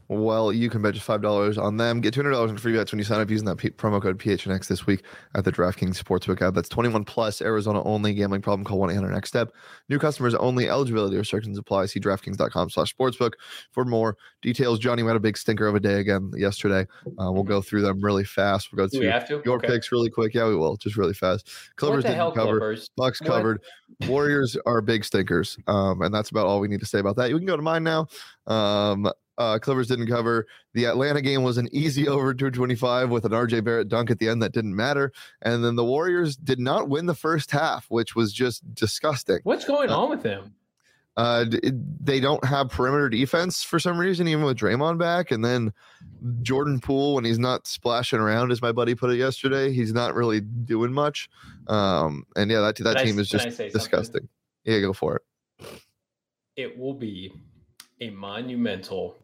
Well, 0.09 0.53
you 0.53 0.69
can 0.69 0.83
bet 0.83 0.93
just 0.93 1.07
five 1.07 1.23
dollars 1.23 1.57
on 1.57 1.79
them. 1.79 2.03
Get 2.03 2.13
two 2.13 2.21
hundred 2.21 2.33
dollars 2.33 2.51
in 2.51 2.59
free 2.59 2.75
bets 2.75 2.93
when 2.93 2.99
you 2.99 3.05
sign 3.05 3.21
up 3.21 3.31
using 3.31 3.47
that 3.47 3.57
P- 3.57 3.71
promo 3.71 4.03
code 4.03 4.19
PHNX 4.19 4.67
this 4.67 4.85
week 4.87 5.05
at 5.35 5.45
the 5.45 5.53
DraftKings 5.53 5.97
Sportsbook 6.03 6.43
app. 6.43 6.53
That's 6.53 6.69
twenty-one 6.69 7.05
plus, 7.05 7.41
Arizona 7.41 7.83
only. 7.85 8.13
Gambling 8.13 8.43
problem? 8.43 8.65
Call 8.65 8.79
one 8.79 8.91
eight 8.91 8.95
hundred 8.97 9.13
Next 9.13 9.31
Step. 9.31 9.53
New 9.89 9.99
customers 9.99 10.35
only. 10.35 10.69
Eligibility 10.69 11.17
restrictions 11.17 11.57
apply. 11.57 11.87
See 11.87 12.01
DraftKings.com/sportsbook 12.01 13.33
for 13.71 13.87
more 13.87 14.19
details. 14.43 14.79
Johnny 14.79 15.03
we 15.03 15.07
had 15.07 15.17
a 15.17 15.21
big 15.21 15.39
stinker 15.39 15.67
of 15.67 15.75
a 15.77 15.81
day 15.81 16.01
again 16.01 16.31
yesterday. 16.37 16.87
Uh, 17.19 17.33
we'll 17.33 17.43
go 17.45 17.63
through 17.63 17.81
them 17.81 17.99
really 18.03 18.25
fast. 18.25 18.71
We'll 18.73 18.87
go 18.87 18.91
we 18.93 18.99
through 18.99 19.39
to? 19.39 19.43
your 19.47 19.57
Okay. 19.57 19.69
picks 19.69 19.91
really 19.93 20.11
quick. 20.11 20.35
Yeah, 20.35 20.47
we 20.47 20.57
will. 20.57 20.77
Just 20.77 20.97
really 20.99 21.15
fast. 21.15 21.49
Clippers 21.77 22.05
didn't 22.05 22.17
hell, 22.17 22.33
cover. 22.33 22.59
Clippers? 22.59 22.91
Bucks 22.97 23.21
What? 23.23 23.29
covered. 23.31 23.63
Warriors 24.09 24.57
are 24.67 24.83
big 24.83 25.05
stinkers. 25.05 25.57
Um, 25.69 26.03
and 26.03 26.13
that's 26.13 26.31
about 26.31 26.47
all 26.47 26.61
we 26.61 26.69
need 26.69 26.81
to 26.81 26.87
say 26.87 26.99
about 26.99 27.17
that. 27.17 27.31
You 27.31 27.39
can 27.39 27.47
go 27.47 27.57
to 27.57 27.63
mine 27.63 27.85
now. 27.85 28.09
Um, 28.47 29.11
Uh, 29.39 29.59
Clippers 29.59 29.89
didn't 29.89 30.09
cover. 30.09 30.47
The 30.75 30.85
Atlanta 30.87 31.21
game 31.23 31.43
was 31.43 31.57
an 31.59 31.69
easy 31.73 32.07
over 32.09 32.35
225 32.35 33.11
with 33.11 33.25
an 33.25 33.33
RJ 33.33 33.65
Barrett 33.65 33.89
dunk 33.89 34.11
at 34.11 34.19
the 34.19 34.29
end 34.29 34.43
that 34.43 34.53
didn't 34.53 34.77
matter. 34.77 35.13
And 35.43 35.65
then 35.65 35.75
the 35.77 35.85
Warriors 35.85 36.37
did 36.37 36.59
not 36.61 36.89
win 36.89 37.07
the 37.07 37.15
first 37.15 37.51
half, 37.51 37.87
which 37.89 38.15
was 38.15 38.33
just 38.33 38.75
disgusting. 38.75 39.39
What's 39.45 39.65
going 39.65 39.91
on 39.91 40.11
with 40.11 40.23
them? 40.23 40.55
Uh, 41.15 41.45
they 42.01 42.21
don't 42.21 42.43
have 42.43 42.71
perimeter 42.71 43.11
defense 43.11 43.63
for 43.63 43.79
some 43.79 43.99
reason, 43.99 44.27
even 44.29 44.45
with 44.45 44.57
Draymond 44.57 44.97
back. 44.99 45.31
And 45.31 45.45
then 45.45 45.75
Jordan 46.41 46.81
Poole, 46.81 47.17
when 47.17 47.25
he's 47.27 47.39
not 47.39 47.67
splashing 47.67 48.19
around, 48.19 48.51
as 48.51 48.63
my 48.63 48.73
buddy 48.73 48.95
put 48.95 49.11
it 49.11 49.17
yesterday, 49.17 49.73
he's 49.75 49.93
not 49.93 50.15
really 50.15 50.41
doing 50.41 50.91
much. 50.91 51.29
Um, 51.67 52.25
and 52.35 52.51
yeah, 52.51 52.61
that 52.61 52.77
that 52.77 52.97
Can 52.97 52.97
I- 52.97 53.05
team 53.05 53.19
is 53.19 53.29
just 53.29 53.45
say 53.45 53.51
something? 53.51 53.73
disgusting. 53.73 54.29
Yeah, 54.65 54.81
go 54.81 54.95
for 54.95 55.17
it. 55.17 55.83
It 56.57 56.79
will 56.79 56.95
be 56.95 57.33
a 58.01 58.09
monumental 58.11 59.17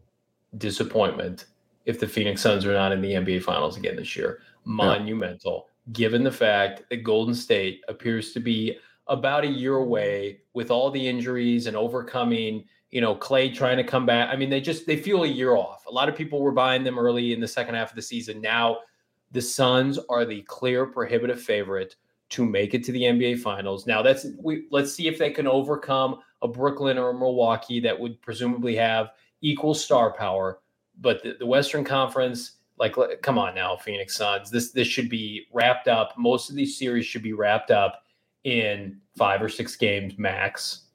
disappointment 0.56 1.46
if 1.84 2.00
the 2.00 2.08
Phoenix 2.08 2.42
Suns 2.42 2.64
are 2.66 2.72
not 2.72 2.92
in 2.92 3.00
the 3.00 3.12
NBA 3.12 3.42
Finals 3.42 3.76
again 3.76 3.96
this 3.96 4.16
year. 4.16 4.40
Monumental, 4.64 5.68
given 5.92 6.22
the 6.22 6.30
fact 6.30 6.82
that 6.90 7.02
Golden 7.02 7.34
State 7.34 7.82
appears 7.88 8.32
to 8.32 8.40
be 8.40 8.78
about 9.06 9.44
a 9.44 9.48
year 9.48 9.76
away 9.76 10.40
with 10.52 10.70
all 10.70 10.90
the 10.90 11.08
injuries 11.08 11.66
and 11.66 11.76
overcoming, 11.76 12.64
you 12.90 13.00
know, 13.00 13.14
Clay 13.14 13.50
trying 13.50 13.78
to 13.78 13.84
come 13.84 14.04
back. 14.06 14.28
I 14.30 14.36
mean, 14.36 14.50
they 14.50 14.60
just 14.60 14.86
they 14.86 14.96
feel 14.96 15.24
a 15.24 15.28
year 15.28 15.56
off. 15.56 15.86
A 15.86 15.90
lot 15.90 16.08
of 16.08 16.16
people 16.16 16.40
were 16.40 16.52
buying 16.52 16.84
them 16.84 16.98
early 16.98 17.32
in 17.32 17.40
the 17.40 17.48
second 17.48 17.74
half 17.74 17.90
of 17.90 17.96
the 17.96 18.02
season. 18.02 18.40
Now 18.40 18.78
the 19.32 19.42
Suns 19.42 19.98
are 20.08 20.24
the 20.24 20.42
clear 20.42 20.86
prohibitive 20.86 21.40
favorite 21.40 21.96
to 22.30 22.44
make 22.44 22.74
it 22.74 22.84
to 22.84 22.92
the 22.92 23.02
NBA 23.02 23.40
Finals. 23.40 23.86
Now 23.86 24.02
that's 24.02 24.26
we 24.42 24.66
let's 24.70 24.92
see 24.92 25.08
if 25.08 25.18
they 25.18 25.30
can 25.30 25.46
overcome 25.46 26.20
a 26.42 26.48
Brooklyn 26.48 26.98
or 26.98 27.10
a 27.10 27.14
Milwaukee 27.14 27.80
that 27.80 27.98
would 27.98 28.20
presumably 28.20 28.76
have 28.76 29.10
equal 29.40 29.74
star 29.74 30.12
power. 30.12 30.60
But 31.00 31.22
the, 31.22 31.36
the 31.38 31.46
Western 31.46 31.84
Conference, 31.84 32.52
like, 32.78 32.96
come 33.22 33.38
on 33.38 33.54
now, 33.54 33.76
Phoenix 33.76 34.16
Suns. 34.16 34.50
This 34.50 34.72
this 34.72 34.88
should 34.88 35.08
be 35.08 35.46
wrapped 35.52 35.88
up. 35.88 36.14
Most 36.16 36.50
of 36.50 36.56
these 36.56 36.76
series 36.78 37.06
should 37.06 37.22
be 37.22 37.32
wrapped 37.32 37.70
up 37.70 38.02
in 38.44 39.00
five 39.16 39.42
or 39.42 39.48
six 39.48 39.76
games 39.76 40.18
max. 40.18 40.87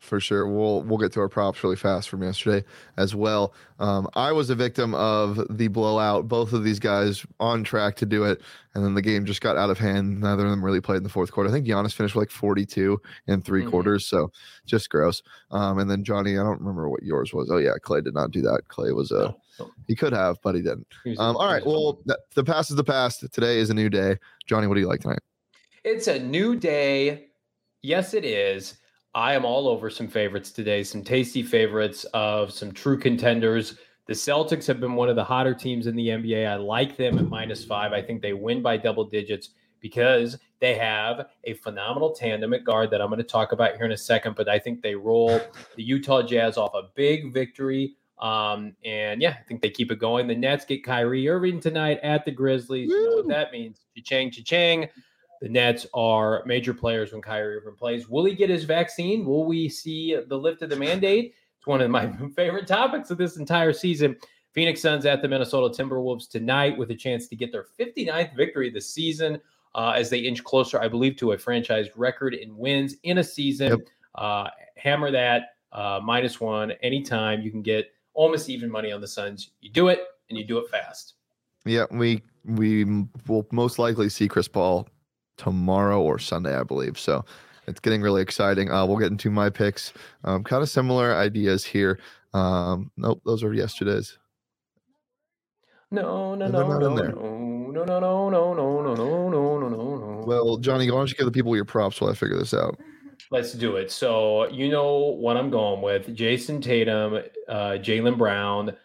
For 0.00 0.18
sure. 0.18 0.48
We'll 0.48 0.82
we'll 0.82 0.98
get 0.98 1.12
to 1.12 1.20
our 1.20 1.28
props 1.28 1.62
really 1.62 1.76
fast 1.76 2.08
from 2.08 2.22
yesterday 2.22 2.66
as 2.96 3.14
well. 3.14 3.54
Um, 3.78 4.08
I 4.14 4.32
was 4.32 4.50
a 4.50 4.54
victim 4.54 4.94
of 4.94 5.40
the 5.56 5.68
blowout. 5.68 6.26
Both 6.26 6.52
of 6.52 6.64
these 6.64 6.78
guys 6.78 7.24
on 7.38 7.62
track 7.62 7.96
to 7.96 8.06
do 8.06 8.24
it, 8.24 8.40
and 8.74 8.82
then 8.84 8.94
the 8.94 9.02
game 9.02 9.24
just 9.26 9.40
got 9.42 9.56
out 9.56 9.70
of 9.70 9.78
hand. 9.78 10.20
Neither 10.20 10.44
of 10.44 10.50
them 10.50 10.64
really 10.64 10.80
played 10.80 10.96
in 10.96 11.02
the 11.02 11.08
fourth 11.10 11.30
quarter. 11.32 11.48
I 11.50 11.52
think 11.52 11.66
Giannis 11.66 11.92
finished 11.92 12.14
with 12.14 12.22
like 12.22 12.30
42 12.30 13.00
in 13.28 13.42
3 13.42 13.62
Mhm. 13.62 13.70
quarters, 13.70 14.06
so 14.06 14.32
just 14.66 14.88
gross. 14.90 15.22
Um, 15.50 15.78
and 15.78 15.90
then 15.90 16.02
Johnny, 16.02 16.38
I 16.38 16.42
don't 16.42 16.60
remember 16.60 16.88
what 16.88 17.02
yours 17.02 17.32
was. 17.34 17.50
Oh 17.50 17.58
yeah, 17.58 17.74
Clay 17.82 18.00
did 18.00 18.14
not 18.14 18.30
do 18.30 18.40
that. 18.42 18.62
Clay 18.68 18.92
was 18.92 19.10
a 19.10 19.18
No, 19.18 19.36
no. 19.58 19.70
he 19.86 19.94
could 19.94 20.12
have, 20.14 20.38
but 20.42 20.54
he 20.54 20.62
didn't. 20.62 20.86
Um, 21.18 21.36
all 21.36 21.46
right, 21.46 21.64
well 21.64 22.00
the 22.34 22.44
past 22.44 22.70
is 22.70 22.76
the 22.76 22.84
past. 22.84 23.24
Today 23.32 23.58
is 23.58 23.68
a 23.70 23.74
new 23.74 23.90
day. 23.90 24.16
Johnny, 24.46 24.66
what 24.66 24.74
do 24.74 24.80
you 24.80 24.88
like 24.88 25.00
tonight? 25.00 25.20
It's 25.84 26.08
a 26.08 26.18
new 26.18 26.56
day. 26.56 27.26
Yes, 27.82 28.12
it 28.12 28.24
is. 28.26 28.74
I 29.14 29.34
am 29.34 29.44
all 29.44 29.66
over 29.66 29.90
some 29.90 30.08
favorites 30.08 30.52
today, 30.52 30.84
some 30.84 31.02
tasty 31.02 31.42
favorites 31.42 32.04
of 32.14 32.52
some 32.52 32.72
true 32.72 32.98
contenders. 32.98 33.76
The 34.06 34.14
Celtics 34.14 34.66
have 34.66 34.80
been 34.80 34.94
one 34.94 35.08
of 35.08 35.16
the 35.16 35.24
hotter 35.24 35.54
teams 35.54 35.86
in 35.86 35.96
the 35.96 36.08
NBA. 36.08 36.46
I 36.46 36.54
like 36.56 36.96
them 36.96 37.18
at 37.18 37.28
minus 37.28 37.64
five. 37.64 37.92
I 37.92 38.02
think 38.02 38.22
they 38.22 38.32
win 38.32 38.62
by 38.62 38.76
double 38.76 39.04
digits 39.04 39.50
because 39.80 40.38
they 40.60 40.74
have 40.74 41.26
a 41.44 41.54
phenomenal 41.54 42.12
tandem 42.12 42.52
at 42.52 42.64
guard 42.64 42.90
that 42.90 43.00
I'm 43.00 43.08
going 43.08 43.18
to 43.18 43.24
talk 43.24 43.52
about 43.52 43.76
here 43.76 43.84
in 43.84 43.92
a 43.92 43.96
second. 43.96 44.36
But 44.36 44.48
I 44.48 44.58
think 44.58 44.82
they 44.82 44.94
roll 44.94 45.40
the 45.76 45.82
Utah 45.82 46.22
Jazz 46.22 46.56
off 46.56 46.74
a 46.74 46.82
big 46.94 47.32
victory. 47.32 47.96
Um, 48.20 48.76
and 48.84 49.22
yeah, 49.22 49.36
I 49.40 49.42
think 49.48 49.62
they 49.62 49.70
keep 49.70 49.90
it 49.90 49.98
going. 49.98 50.28
The 50.28 50.34
Nets 50.36 50.64
get 50.64 50.84
Kyrie 50.84 51.28
Irving 51.28 51.58
tonight 51.58 51.98
at 52.02 52.24
the 52.24 52.30
Grizzlies. 52.30 52.90
You 52.90 53.10
know 53.10 53.16
what 53.16 53.28
that 53.28 53.50
means? 53.50 53.86
Cha-ching, 53.96 54.30
cha-ching. 54.30 54.88
The 55.40 55.48
Nets 55.48 55.86
are 55.94 56.42
major 56.44 56.74
players 56.74 57.12
when 57.12 57.22
Kyrie 57.22 57.56
Irving 57.56 57.74
plays. 57.74 58.08
Will 58.08 58.24
he 58.24 58.34
get 58.34 58.50
his 58.50 58.64
vaccine? 58.64 59.24
Will 59.24 59.46
we 59.46 59.68
see 59.68 60.16
the 60.28 60.36
lift 60.36 60.62
of 60.62 60.70
the 60.70 60.76
mandate? 60.76 61.34
It's 61.56 61.66
one 61.66 61.80
of 61.80 61.90
my 61.90 62.12
favorite 62.36 62.66
topics 62.66 63.10
of 63.10 63.18
this 63.18 63.36
entire 63.36 63.72
season. 63.72 64.16
Phoenix 64.52 64.82
Suns 64.82 65.06
at 65.06 65.22
the 65.22 65.28
Minnesota 65.28 65.82
Timberwolves 65.82 66.28
tonight 66.28 66.76
with 66.76 66.90
a 66.90 66.94
chance 66.94 67.26
to 67.28 67.36
get 67.36 67.52
their 67.52 67.66
59th 67.78 68.34
victory 68.36 68.68
this 68.68 68.88
season 68.92 69.40
uh, 69.74 69.92
as 69.96 70.10
they 70.10 70.18
inch 70.18 70.42
closer, 70.44 70.80
I 70.80 70.88
believe, 70.88 71.16
to 71.16 71.32
a 71.32 71.38
franchise 71.38 71.88
record 71.96 72.34
in 72.34 72.56
wins 72.56 72.96
in 73.04 73.18
a 73.18 73.24
season. 73.24 73.70
Yep. 73.70 73.80
Uh, 74.16 74.48
hammer 74.76 75.10
that 75.10 75.54
uh, 75.72 76.00
minus 76.02 76.40
one 76.40 76.72
anytime. 76.82 77.40
You 77.40 77.50
can 77.50 77.62
get 77.62 77.92
almost 78.14 78.48
even 78.48 78.70
money 78.70 78.92
on 78.92 79.00
the 79.00 79.08
Suns. 79.08 79.52
You 79.60 79.70
do 79.70 79.88
it 79.88 80.00
and 80.28 80.38
you 80.38 80.44
do 80.44 80.58
it 80.58 80.68
fast. 80.68 81.14
Yeah, 81.64 81.84
we 81.90 82.22
we 82.44 82.84
will 83.26 83.46
most 83.52 83.78
likely 83.78 84.08
see 84.08 84.26
Chris 84.26 84.48
Paul 84.48 84.88
tomorrow 85.40 86.00
or 86.02 86.18
Sunday, 86.18 86.54
I 86.54 86.62
believe. 86.62 86.98
So 86.98 87.24
it's 87.66 87.80
getting 87.80 88.02
really 88.02 88.20
exciting. 88.20 88.70
Uh, 88.70 88.84
we'll 88.84 88.98
get 88.98 89.10
into 89.10 89.30
my 89.30 89.48
picks. 89.48 89.92
Um, 90.24 90.44
kind 90.44 90.62
of 90.62 90.68
similar 90.68 91.14
ideas 91.14 91.64
here. 91.64 91.98
Um, 92.34 92.90
nope, 92.96 93.22
those 93.24 93.42
are 93.42 93.54
yesterday's. 93.54 94.18
No, 95.90 96.34
no, 96.34 96.46
No, 96.46 96.78
no, 96.78 96.78
no, 96.78 96.88
no, 96.88 96.94
no, 96.94 97.84
no, 97.84 97.98
no, 97.98 98.28
no, 98.28 98.28
no, 98.28 98.28
no, 98.28 98.94
no, 98.94 99.58
no, 99.58 99.68
no, 99.68 99.68
no. 99.68 100.24
Well, 100.26 100.58
Johnny, 100.58 100.90
why 100.90 100.98
don't 100.98 101.10
you 101.10 101.16
give 101.16 101.26
the 101.26 101.32
people 101.32 101.56
your 101.56 101.64
props 101.64 102.00
while 102.00 102.10
I 102.10 102.14
figure 102.14 102.36
this 102.36 102.54
out? 102.54 102.78
Let's 103.30 103.52
do 103.52 103.76
it. 103.76 103.90
So 103.90 104.48
you 104.50 104.68
know 104.68 105.16
what 105.18 105.36
I'm 105.36 105.50
going 105.50 105.82
with: 105.82 106.14
Jayson 106.14 106.62
Tatum, 106.62 107.14
uh, 107.48 107.78
Jaylen 107.80 108.18
Brown, 108.18 108.76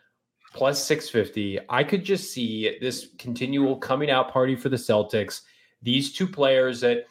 plus 0.54 0.84
650. 0.84 1.60
I 1.70 1.84
could 1.84 2.04
just 2.04 2.32
see 2.32 2.78
this 2.80 3.10
continual 3.20 3.78
coming 3.78 4.10
out 4.10 4.32
party 4.32 4.56
for 4.56 4.70
the 4.70 4.78
Celtics. 4.78 5.42
These 5.86 6.12
two 6.14 6.28
players 6.28 6.82
that 6.82 7.06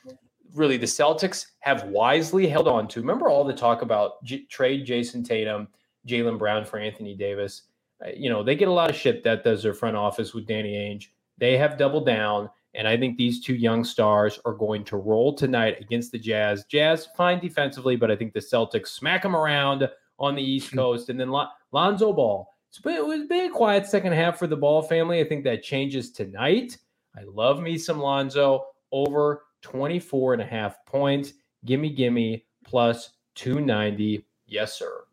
really 0.55 0.77
the 0.77 0.87
Celtics 0.87 1.47
have 1.61 1.85
wisely 1.85 2.47
held 2.47 2.69
on 2.69 2.89
to. 2.89 3.01
Remember 3.01 3.29
all 3.29 3.45
the 3.45 3.53
talk 3.53 3.83
about 3.83 4.23
J- 4.25 4.45
trade 4.47 4.85
Jayson 4.85 5.25
Tatum, 5.25 5.69
Jaylen 6.07 6.39
Brown 6.39 6.65
for 6.65 6.79
Anthony 6.79 7.15
Davis. 7.15 7.63
Uh, 8.05 8.11
you 8.15 8.29
know 8.29 8.43
they 8.43 8.57
get 8.57 8.69
a 8.69 8.73
lot 8.73 8.91
of 8.91 8.97
shit 8.97 9.23
that 9.25 9.45
does 9.45 9.63
their 9.63 9.73
front 9.73 9.97
office 9.97 10.35
with 10.35 10.47
Danny 10.47 10.75
Ainge. 10.75 11.07
They 11.39 11.57
have 11.57 11.79
doubled 11.79 12.05
down. 12.05 12.51
And 12.77 12.89
I 12.89 12.97
think 12.97 13.17
these 13.17 13.41
two 13.41 13.55
young 13.55 13.85
stars 13.85 14.41
are 14.45 14.53
going 14.53 14.85
to 14.87 14.97
roll 14.97 15.33
tonight 15.33 15.81
against 15.81 16.11
the 16.11 16.19
Jazz. 16.19 16.65
Jazz 16.65 17.07
fine 17.17 17.39
defensively, 17.39 17.95
but 17.95 18.11
I 18.11 18.17
think 18.17 18.33
the 18.33 18.41
Celtics 18.41 18.89
smack 18.89 19.23
them 19.23 19.37
around 19.37 19.89
on 20.19 20.35
the 20.35 20.43
East 20.43 20.75
Coast. 20.75 21.09
And 21.09 21.19
then 21.19 21.31
Lon- 21.31 21.51
Lonzo 21.71 22.13
Ball. 22.13 22.49
It's 22.71 22.81
been, 22.81 22.97
it 22.97 23.07
was 23.07 23.31
a 23.31 23.49
quiet 23.51 23.87
second 23.87 24.13
half 24.13 24.41
for 24.41 24.49
the 24.49 24.57
Ball 24.57 24.83
family. 24.83 25.21
I 25.21 25.25
think 25.25 25.45
that 25.45 25.63
changes 25.63 26.11
tonight. 26.11 26.77
I 27.17 27.23
love 27.25 27.61
me 27.61 27.79
some 27.79 27.99
Lonzo 27.99 28.67
over 28.93 29.43
24 29.63 30.35
and 30.35 30.43
a 30.43 30.47
half 30.47 30.85
points. 30.87 31.33
Gimme, 31.65 31.91
gimme, 31.91 32.45
plus 32.65 33.13
290. 33.35 34.25
Yes, 34.47 34.79
sir. 34.79 35.05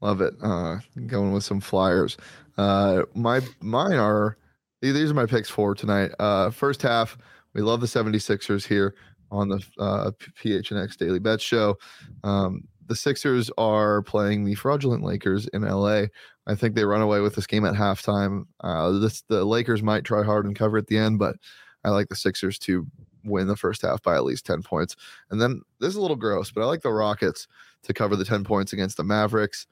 Love 0.00 0.20
it. 0.20 0.34
Uh, 0.42 0.78
going 1.06 1.32
with 1.32 1.44
some 1.44 1.60
flyers. 1.60 2.16
Uh, 2.58 3.02
my 3.14 3.40
mine 3.60 3.96
are 3.96 4.36
these 4.82 5.10
are 5.10 5.14
my 5.14 5.26
picks 5.26 5.48
for 5.48 5.74
tonight. 5.74 6.12
Uh, 6.18 6.50
first 6.50 6.82
half, 6.82 7.16
we 7.54 7.62
love 7.62 7.80
the 7.80 7.86
76ers 7.86 8.66
here 8.66 8.94
on 9.30 9.48
the 9.48 9.64
uh, 9.78 10.10
PHNX 10.42 10.96
Daily 10.96 11.18
Bet 11.18 11.40
Show. 11.40 11.76
Um, 12.22 12.62
the 12.86 12.96
Sixers 12.96 13.50
are 13.58 14.02
playing 14.02 14.44
the 14.44 14.54
fraudulent 14.54 15.02
Lakers 15.02 15.46
in 15.48 15.62
LA. 15.62 16.04
I 16.46 16.54
think 16.54 16.74
they 16.74 16.84
run 16.84 17.00
away 17.00 17.20
with 17.20 17.34
this 17.34 17.46
game 17.46 17.64
at 17.64 17.74
halftime. 17.74 18.46
Uh, 18.60 18.92
this 18.92 19.22
the 19.22 19.44
Lakers 19.44 19.82
might 19.82 20.04
try 20.04 20.22
hard 20.22 20.46
and 20.46 20.56
cover 20.56 20.78
at 20.78 20.86
the 20.86 20.98
end, 20.98 21.18
but 21.18 21.36
I 21.84 21.90
like 21.90 22.08
the 22.08 22.16
Sixers 22.16 22.58
to 22.60 22.86
win 23.24 23.48
the 23.48 23.56
first 23.56 23.82
half 23.82 24.02
by 24.02 24.14
at 24.14 24.24
least 24.24 24.46
10 24.46 24.62
points. 24.62 24.96
And 25.30 25.40
then 25.40 25.62
this 25.80 25.90
is 25.90 25.96
a 25.96 26.00
little 26.00 26.16
gross, 26.16 26.50
but 26.50 26.62
I 26.62 26.66
like 26.66 26.82
the 26.82 26.92
Rockets 26.92 27.48
to 27.82 27.92
cover 27.92 28.16
the 28.16 28.24
10 28.24 28.44
points 28.44 28.72
against 28.72 28.96
the 28.96 29.04
Mavericks. 29.04 29.66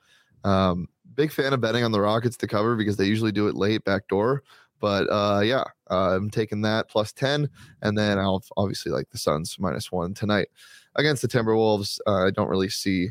Um, 0.44 0.88
big 1.14 1.32
fan 1.32 1.52
of 1.52 1.60
betting 1.60 1.84
on 1.84 1.92
the 1.92 2.00
Rockets 2.00 2.36
to 2.38 2.46
cover 2.46 2.76
because 2.76 2.96
they 2.96 3.06
usually 3.06 3.32
do 3.32 3.48
it 3.48 3.54
late 3.54 3.84
backdoor. 3.84 4.42
But 4.80 5.04
uh, 5.10 5.40
yeah, 5.44 5.64
uh, 5.90 6.16
I'm 6.16 6.30
taking 6.30 6.62
that 6.62 6.88
plus 6.88 7.12
10. 7.12 7.48
And 7.82 7.96
then 7.96 8.18
I'll 8.18 8.42
obviously 8.56 8.92
like 8.92 9.10
the 9.10 9.18
Suns 9.18 9.56
minus 9.58 9.90
one 9.90 10.14
tonight 10.14 10.48
against 10.96 11.22
the 11.22 11.28
Timberwolves. 11.28 11.98
Uh, 12.06 12.26
I 12.26 12.30
don't 12.30 12.48
really 12.48 12.68
see 12.68 13.10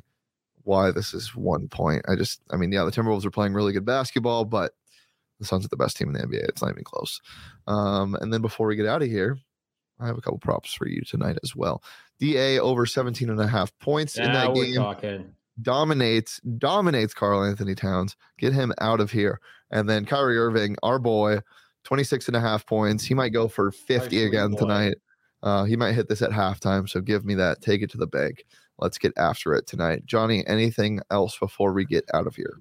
why 0.63 0.91
this 0.91 1.13
is 1.13 1.35
one 1.35 1.67
point. 1.67 2.05
I 2.07 2.15
just, 2.15 2.41
I 2.51 2.57
mean, 2.57 2.71
yeah, 2.71 2.83
the 2.83 2.91
Timberwolves 2.91 3.25
are 3.25 3.31
playing 3.31 3.53
really 3.53 3.73
good 3.73 3.85
basketball, 3.85 4.45
but 4.45 4.73
the 5.39 5.45
Suns 5.45 5.65
are 5.65 5.69
the 5.69 5.77
best 5.77 5.97
team 5.97 6.07
in 6.07 6.13
the 6.13 6.27
NBA. 6.27 6.47
It's 6.47 6.61
not 6.61 6.71
even 6.71 6.83
close. 6.83 7.19
Um, 7.67 8.15
and 8.21 8.31
then 8.31 8.41
before 8.41 8.67
we 8.67 8.75
get 8.75 8.85
out 8.85 9.01
of 9.01 9.09
here, 9.09 9.37
I 9.99 10.07
have 10.07 10.17
a 10.17 10.21
couple 10.21 10.39
props 10.39 10.73
for 10.73 10.87
you 10.87 11.01
tonight 11.01 11.37
as 11.43 11.55
well. 11.55 11.83
DA 12.19 12.59
over 12.59 12.85
17 12.85 13.29
and 13.29 13.39
a 13.39 13.47
half 13.47 13.77
points 13.79 14.17
in 14.17 14.31
that 14.31 14.53
game 14.53 14.75
talking. 14.75 15.33
dominates 15.61 16.39
dominates 16.57 17.13
Karl 17.13 17.43
Anthony 17.43 17.75
Towns. 17.75 18.15
Get 18.37 18.53
him 18.53 18.73
out 18.79 18.99
of 18.99 19.11
here. 19.11 19.39
And 19.73 19.89
then 19.89 20.05
Kyrie 20.05 20.37
Irving, 20.37 20.77
our 20.83 20.99
boy, 20.99 21.39
26 21.83 22.27
and 22.27 22.37
a 22.37 22.39
half 22.39 22.65
points. 22.65 23.03
He 23.03 23.13
might 23.13 23.33
go 23.33 23.49
for 23.49 23.71
50 23.71 24.07
sweet 24.07 24.25
again 24.25 24.51
boy. 24.51 24.57
tonight. 24.57 24.97
Uh, 25.41 25.65
he 25.65 25.75
might 25.75 25.93
hit 25.93 26.07
this 26.07 26.21
at 26.21 26.31
halftime. 26.31 26.87
So 26.87 27.01
give 27.01 27.25
me 27.25 27.35
that. 27.35 27.61
Take 27.61 27.81
it 27.81 27.89
to 27.91 27.97
the 27.97 28.07
bank. 28.07 28.45
Let's 28.77 28.97
get 28.97 29.13
after 29.17 29.53
it 29.55 29.67
tonight. 29.67 30.05
Johnny, 30.05 30.45
anything 30.47 31.01
else 31.11 31.37
before 31.37 31.73
we 31.73 31.85
get 31.85 32.05
out 32.13 32.27
of 32.27 32.35
here? 32.35 32.59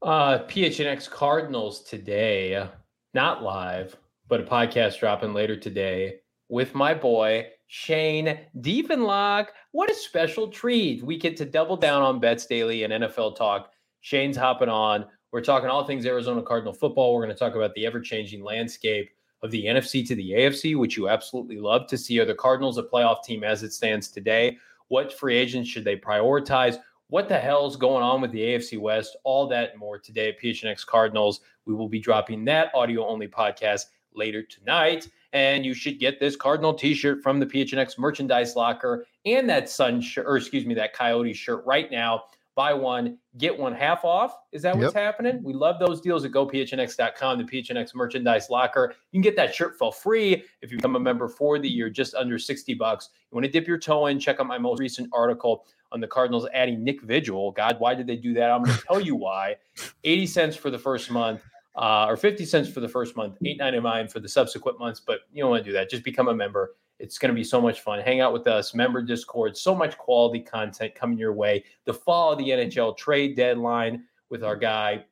Uh, 0.00 0.38
PHNX 0.44 1.10
Cardinals 1.10 1.82
today, 1.82 2.68
not 3.12 3.42
live, 3.42 3.96
but 4.28 4.40
a 4.40 4.44
podcast 4.44 4.98
dropping 5.00 5.34
later 5.34 5.56
today 5.56 6.20
with 6.48 6.74
my 6.74 6.94
boy 6.94 7.48
Shane 7.66 8.38
Dievenlock. 8.60 9.46
What 9.72 9.90
a 9.90 9.94
special 9.94 10.48
treat. 10.48 11.02
We 11.02 11.18
get 11.18 11.36
to 11.38 11.44
double 11.44 11.76
down 11.76 12.02
on 12.02 12.20
bets 12.20 12.46
daily 12.46 12.84
and 12.84 12.92
NFL 12.92 13.36
talk. 13.36 13.70
Shane's 14.00 14.36
hopping 14.36 14.68
on. 14.68 15.06
We're 15.32 15.40
talking 15.40 15.70
all 15.70 15.86
things 15.86 16.04
Arizona 16.04 16.42
Cardinal 16.42 16.74
football. 16.74 17.14
We're 17.14 17.24
going 17.24 17.34
to 17.34 17.38
talk 17.38 17.54
about 17.54 17.74
the 17.74 17.86
ever 17.86 18.00
changing 18.00 18.44
landscape 18.44 19.10
of 19.42 19.50
the 19.50 19.64
NFC 19.64 20.06
to 20.06 20.14
the 20.14 20.32
AFC, 20.32 20.76
which 20.76 20.98
you 20.98 21.08
absolutely 21.08 21.58
love 21.58 21.86
to 21.86 21.96
see. 21.96 22.20
Are 22.20 22.26
the 22.26 22.34
Cardinals 22.34 22.76
a 22.76 22.82
playoff 22.82 23.24
team 23.24 23.42
as 23.42 23.62
it 23.62 23.72
stands 23.72 24.08
today? 24.08 24.58
What 24.88 25.10
free 25.10 25.34
agents 25.34 25.70
should 25.70 25.84
they 25.84 25.96
prioritize? 25.96 26.76
What 27.08 27.30
the 27.30 27.38
hell's 27.38 27.76
going 27.76 28.02
on 28.02 28.20
with 28.20 28.30
the 28.30 28.40
AFC 28.40 28.78
West? 28.78 29.16
All 29.24 29.46
that 29.48 29.70
and 29.70 29.80
more 29.80 29.98
today 29.98 30.28
at 30.28 30.38
PHNX 30.38 30.84
Cardinals. 30.84 31.40
We 31.64 31.72
will 31.72 31.88
be 31.88 31.98
dropping 31.98 32.44
that 32.44 32.70
audio 32.74 33.06
only 33.06 33.26
podcast 33.26 33.86
later 34.14 34.42
tonight. 34.42 35.08
And 35.32 35.64
you 35.64 35.72
should 35.72 35.98
get 35.98 36.20
this 36.20 36.36
Cardinal 36.36 36.74
t 36.74 36.92
shirt 36.92 37.22
from 37.22 37.40
the 37.40 37.46
PHNX 37.46 37.98
merchandise 37.98 38.54
locker 38.54 39.06
and 39.24 39.48
that 39.48 39.70
Sun 39.70 40.04
or 40.18 40.36
excuse 40.36 40.66
me, 40.66 40.74
that 40.74 40.92
Coyote 40.92 41.32
shirt 41.32 41.64
right 41.64 41.90
now 41.90 42.24
buy 42.54 42.74
one, 42.74 43.18
get 43.38 43.56
one 43.56 43.72
half 43.72 44.04
off. 44.04 44.36
Is 44.52 44.62
that 44.62 44.76
what's 44.76 44.94
yep. 44.94 45.02
happening? 45.02 45.42
We 45.42 45.52
love 45.52 45.78
those 45.78 46.00
deals 46.00 46.24
at 46.24 46.32
gophnx.com, 46.32 47.38
the 47.38 47.44
PHNX 47.44 47.94
merchandise 47.94 48.50
locker. 48.50 48.94
You 49.10 49.18
can 49.18 49.22
get 49.22 49.36
that 49.36 49.54
shirt 49.54 49.78
for 49.78 49.92
free 49.92 50.44
if 50.60 50.70
you 50.70 50.76
become 50.76 50.96
a 50.96 51.00
member 51.00 51.28
for 51.28 51.58
the 51.58 51.68
year, 51.68 51.88
just 51.88 52.14
under 52.14 52.38
60 52.38 52.74
bucks. 52.74 53.10
You 53.30 53.36
want 53.36 53.46
to 53.46 53.50
dip 53.50 53.66
your 53.66 53.78
toe 53.78 54.06
in, 54.06 54.18
check 54.18 54.40
out 54.40 54.46
my 54.46 54.58
most 54.58 54.80
recent 54.80 55.08
article 55.12 55.64
on 55.92 56.00
the 56.00 56.06
Cardinals 56.06 56.46
adding 56.52 56.82
Nick 56.82 57.02
Vigil. 57.02 57.52
God, 57.52 57.76
why 57.78 57.94
did 57.94 58.06
they 58.06 58.16
do 58.16 58.34
that? 58.34 58.50
I'm 58.50 58.64
going 58.64 58.76
to 58.76 58.84
tell 58.84 59.00
you 59.00 59.16
why. 59.16 59.56
80 60.04 60.26
cents 60.26 60.56
for 60.56 60.70
the 60.70 60.78
first 60.78 61.10
month. 61.10 61.42
Uh, 61.74 62.04
or 62.06 62.18
50 62.18 62.44
cents 62.44 62.68
for 62.68 62.80
the 62.80 62.88
first 62.88 63.16
month, 63.16 63.38
8.99 63.42 64.12
for 64.12 64.20
the 64.20 64.28
subsequent 64.28 64.78
months, 64.78 65.00
but 65.00 65.20
you 65.32 65.42
don't 65.42 65.50
want 65.50 65.64
to 65.64 65.70
do 65.70 65.72
that. 65.72 65.88
Just 65.88 66.04
become 66.04 66.28
a 66.28 66.34
member. 66.34 66.74
It's 67.02 67.18
going 67.18 67.30
to 67.30 67.34
be 67.34 67.42
so 67.42 67.60
much 67.60 67.80
fun. 67.80 67.98
Hang 67.98 68.20
out 68.20 68.32
with 68.32 68.46
us, 68.46 68.74
member 68.74 69.02
Discord, 69.02 69.56
so 69.56 69.74
much 69.74 69.98
quality 69.98 70.38
content 70.38 70.94
coming 70.94 71.18
your 71.18 71.32
way. 71.32 71.64
The 71.84 71.92
fall 71.92 72.32
of 72.32 72.38
the 72.38 72.48
NHL 72.48 72.96
trade 72.96 73.34
deadline 73.36 74.04
with 74.30 74.44
our 74.44 74.54
guy, 74.54 75.04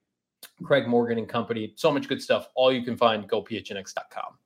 Craig 0.63 0.87
Morgan 0.87 1.19
and 1.19 1.29
company. 1.29 1.73
So 1.75 1.91
much 1.91 2.09
good 2.09 2.23
stuff. 2.23 2.49
All 2.55 2.73
you 2.73 2.85
can 2.85 2.97
find, 2.97 3.29
gophnx.com. 3.29 4.39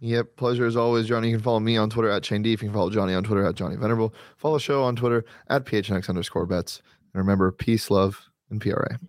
Yep. 0.00 0.36
Pleasure 0.36 0.66
as 0.66 0.76
always, 0.76 1.06
Johnny. 1.06 1.30
You 1.30 1.36
can 1.36 1.42
follow 1.42 1.60
me 1.60 1.78
on 1.78 1.88
Twitter 1.88 2.10
at 2.10 2.22
Shane. 2.22 2.44
You 2.44 2.58
can 2.58 2.74
follow 2.74 2.90
Johnny 2.90 3.14
on 3.14 3.24
Twitter 3.24 3.46
at 3.46 3.54
Johnny 3.54 3.76
Venerable. 3.76 4.14
Follow 4.36 4.56
the 4.56 4.60
show 4.60 4.82
on 4.84 4.96
Twitter 4.96 5.24
at 5.48 5.64
PHNX 5.64 6.10
underscore 6.10 6.44
bets. 6.44 6.82
And 7.14 7.20
remember, 7.22 7.50
peace, 7.52 7.90
love, 7.90 8.20
and 8.50 8.60
PRA. 8.60 9.00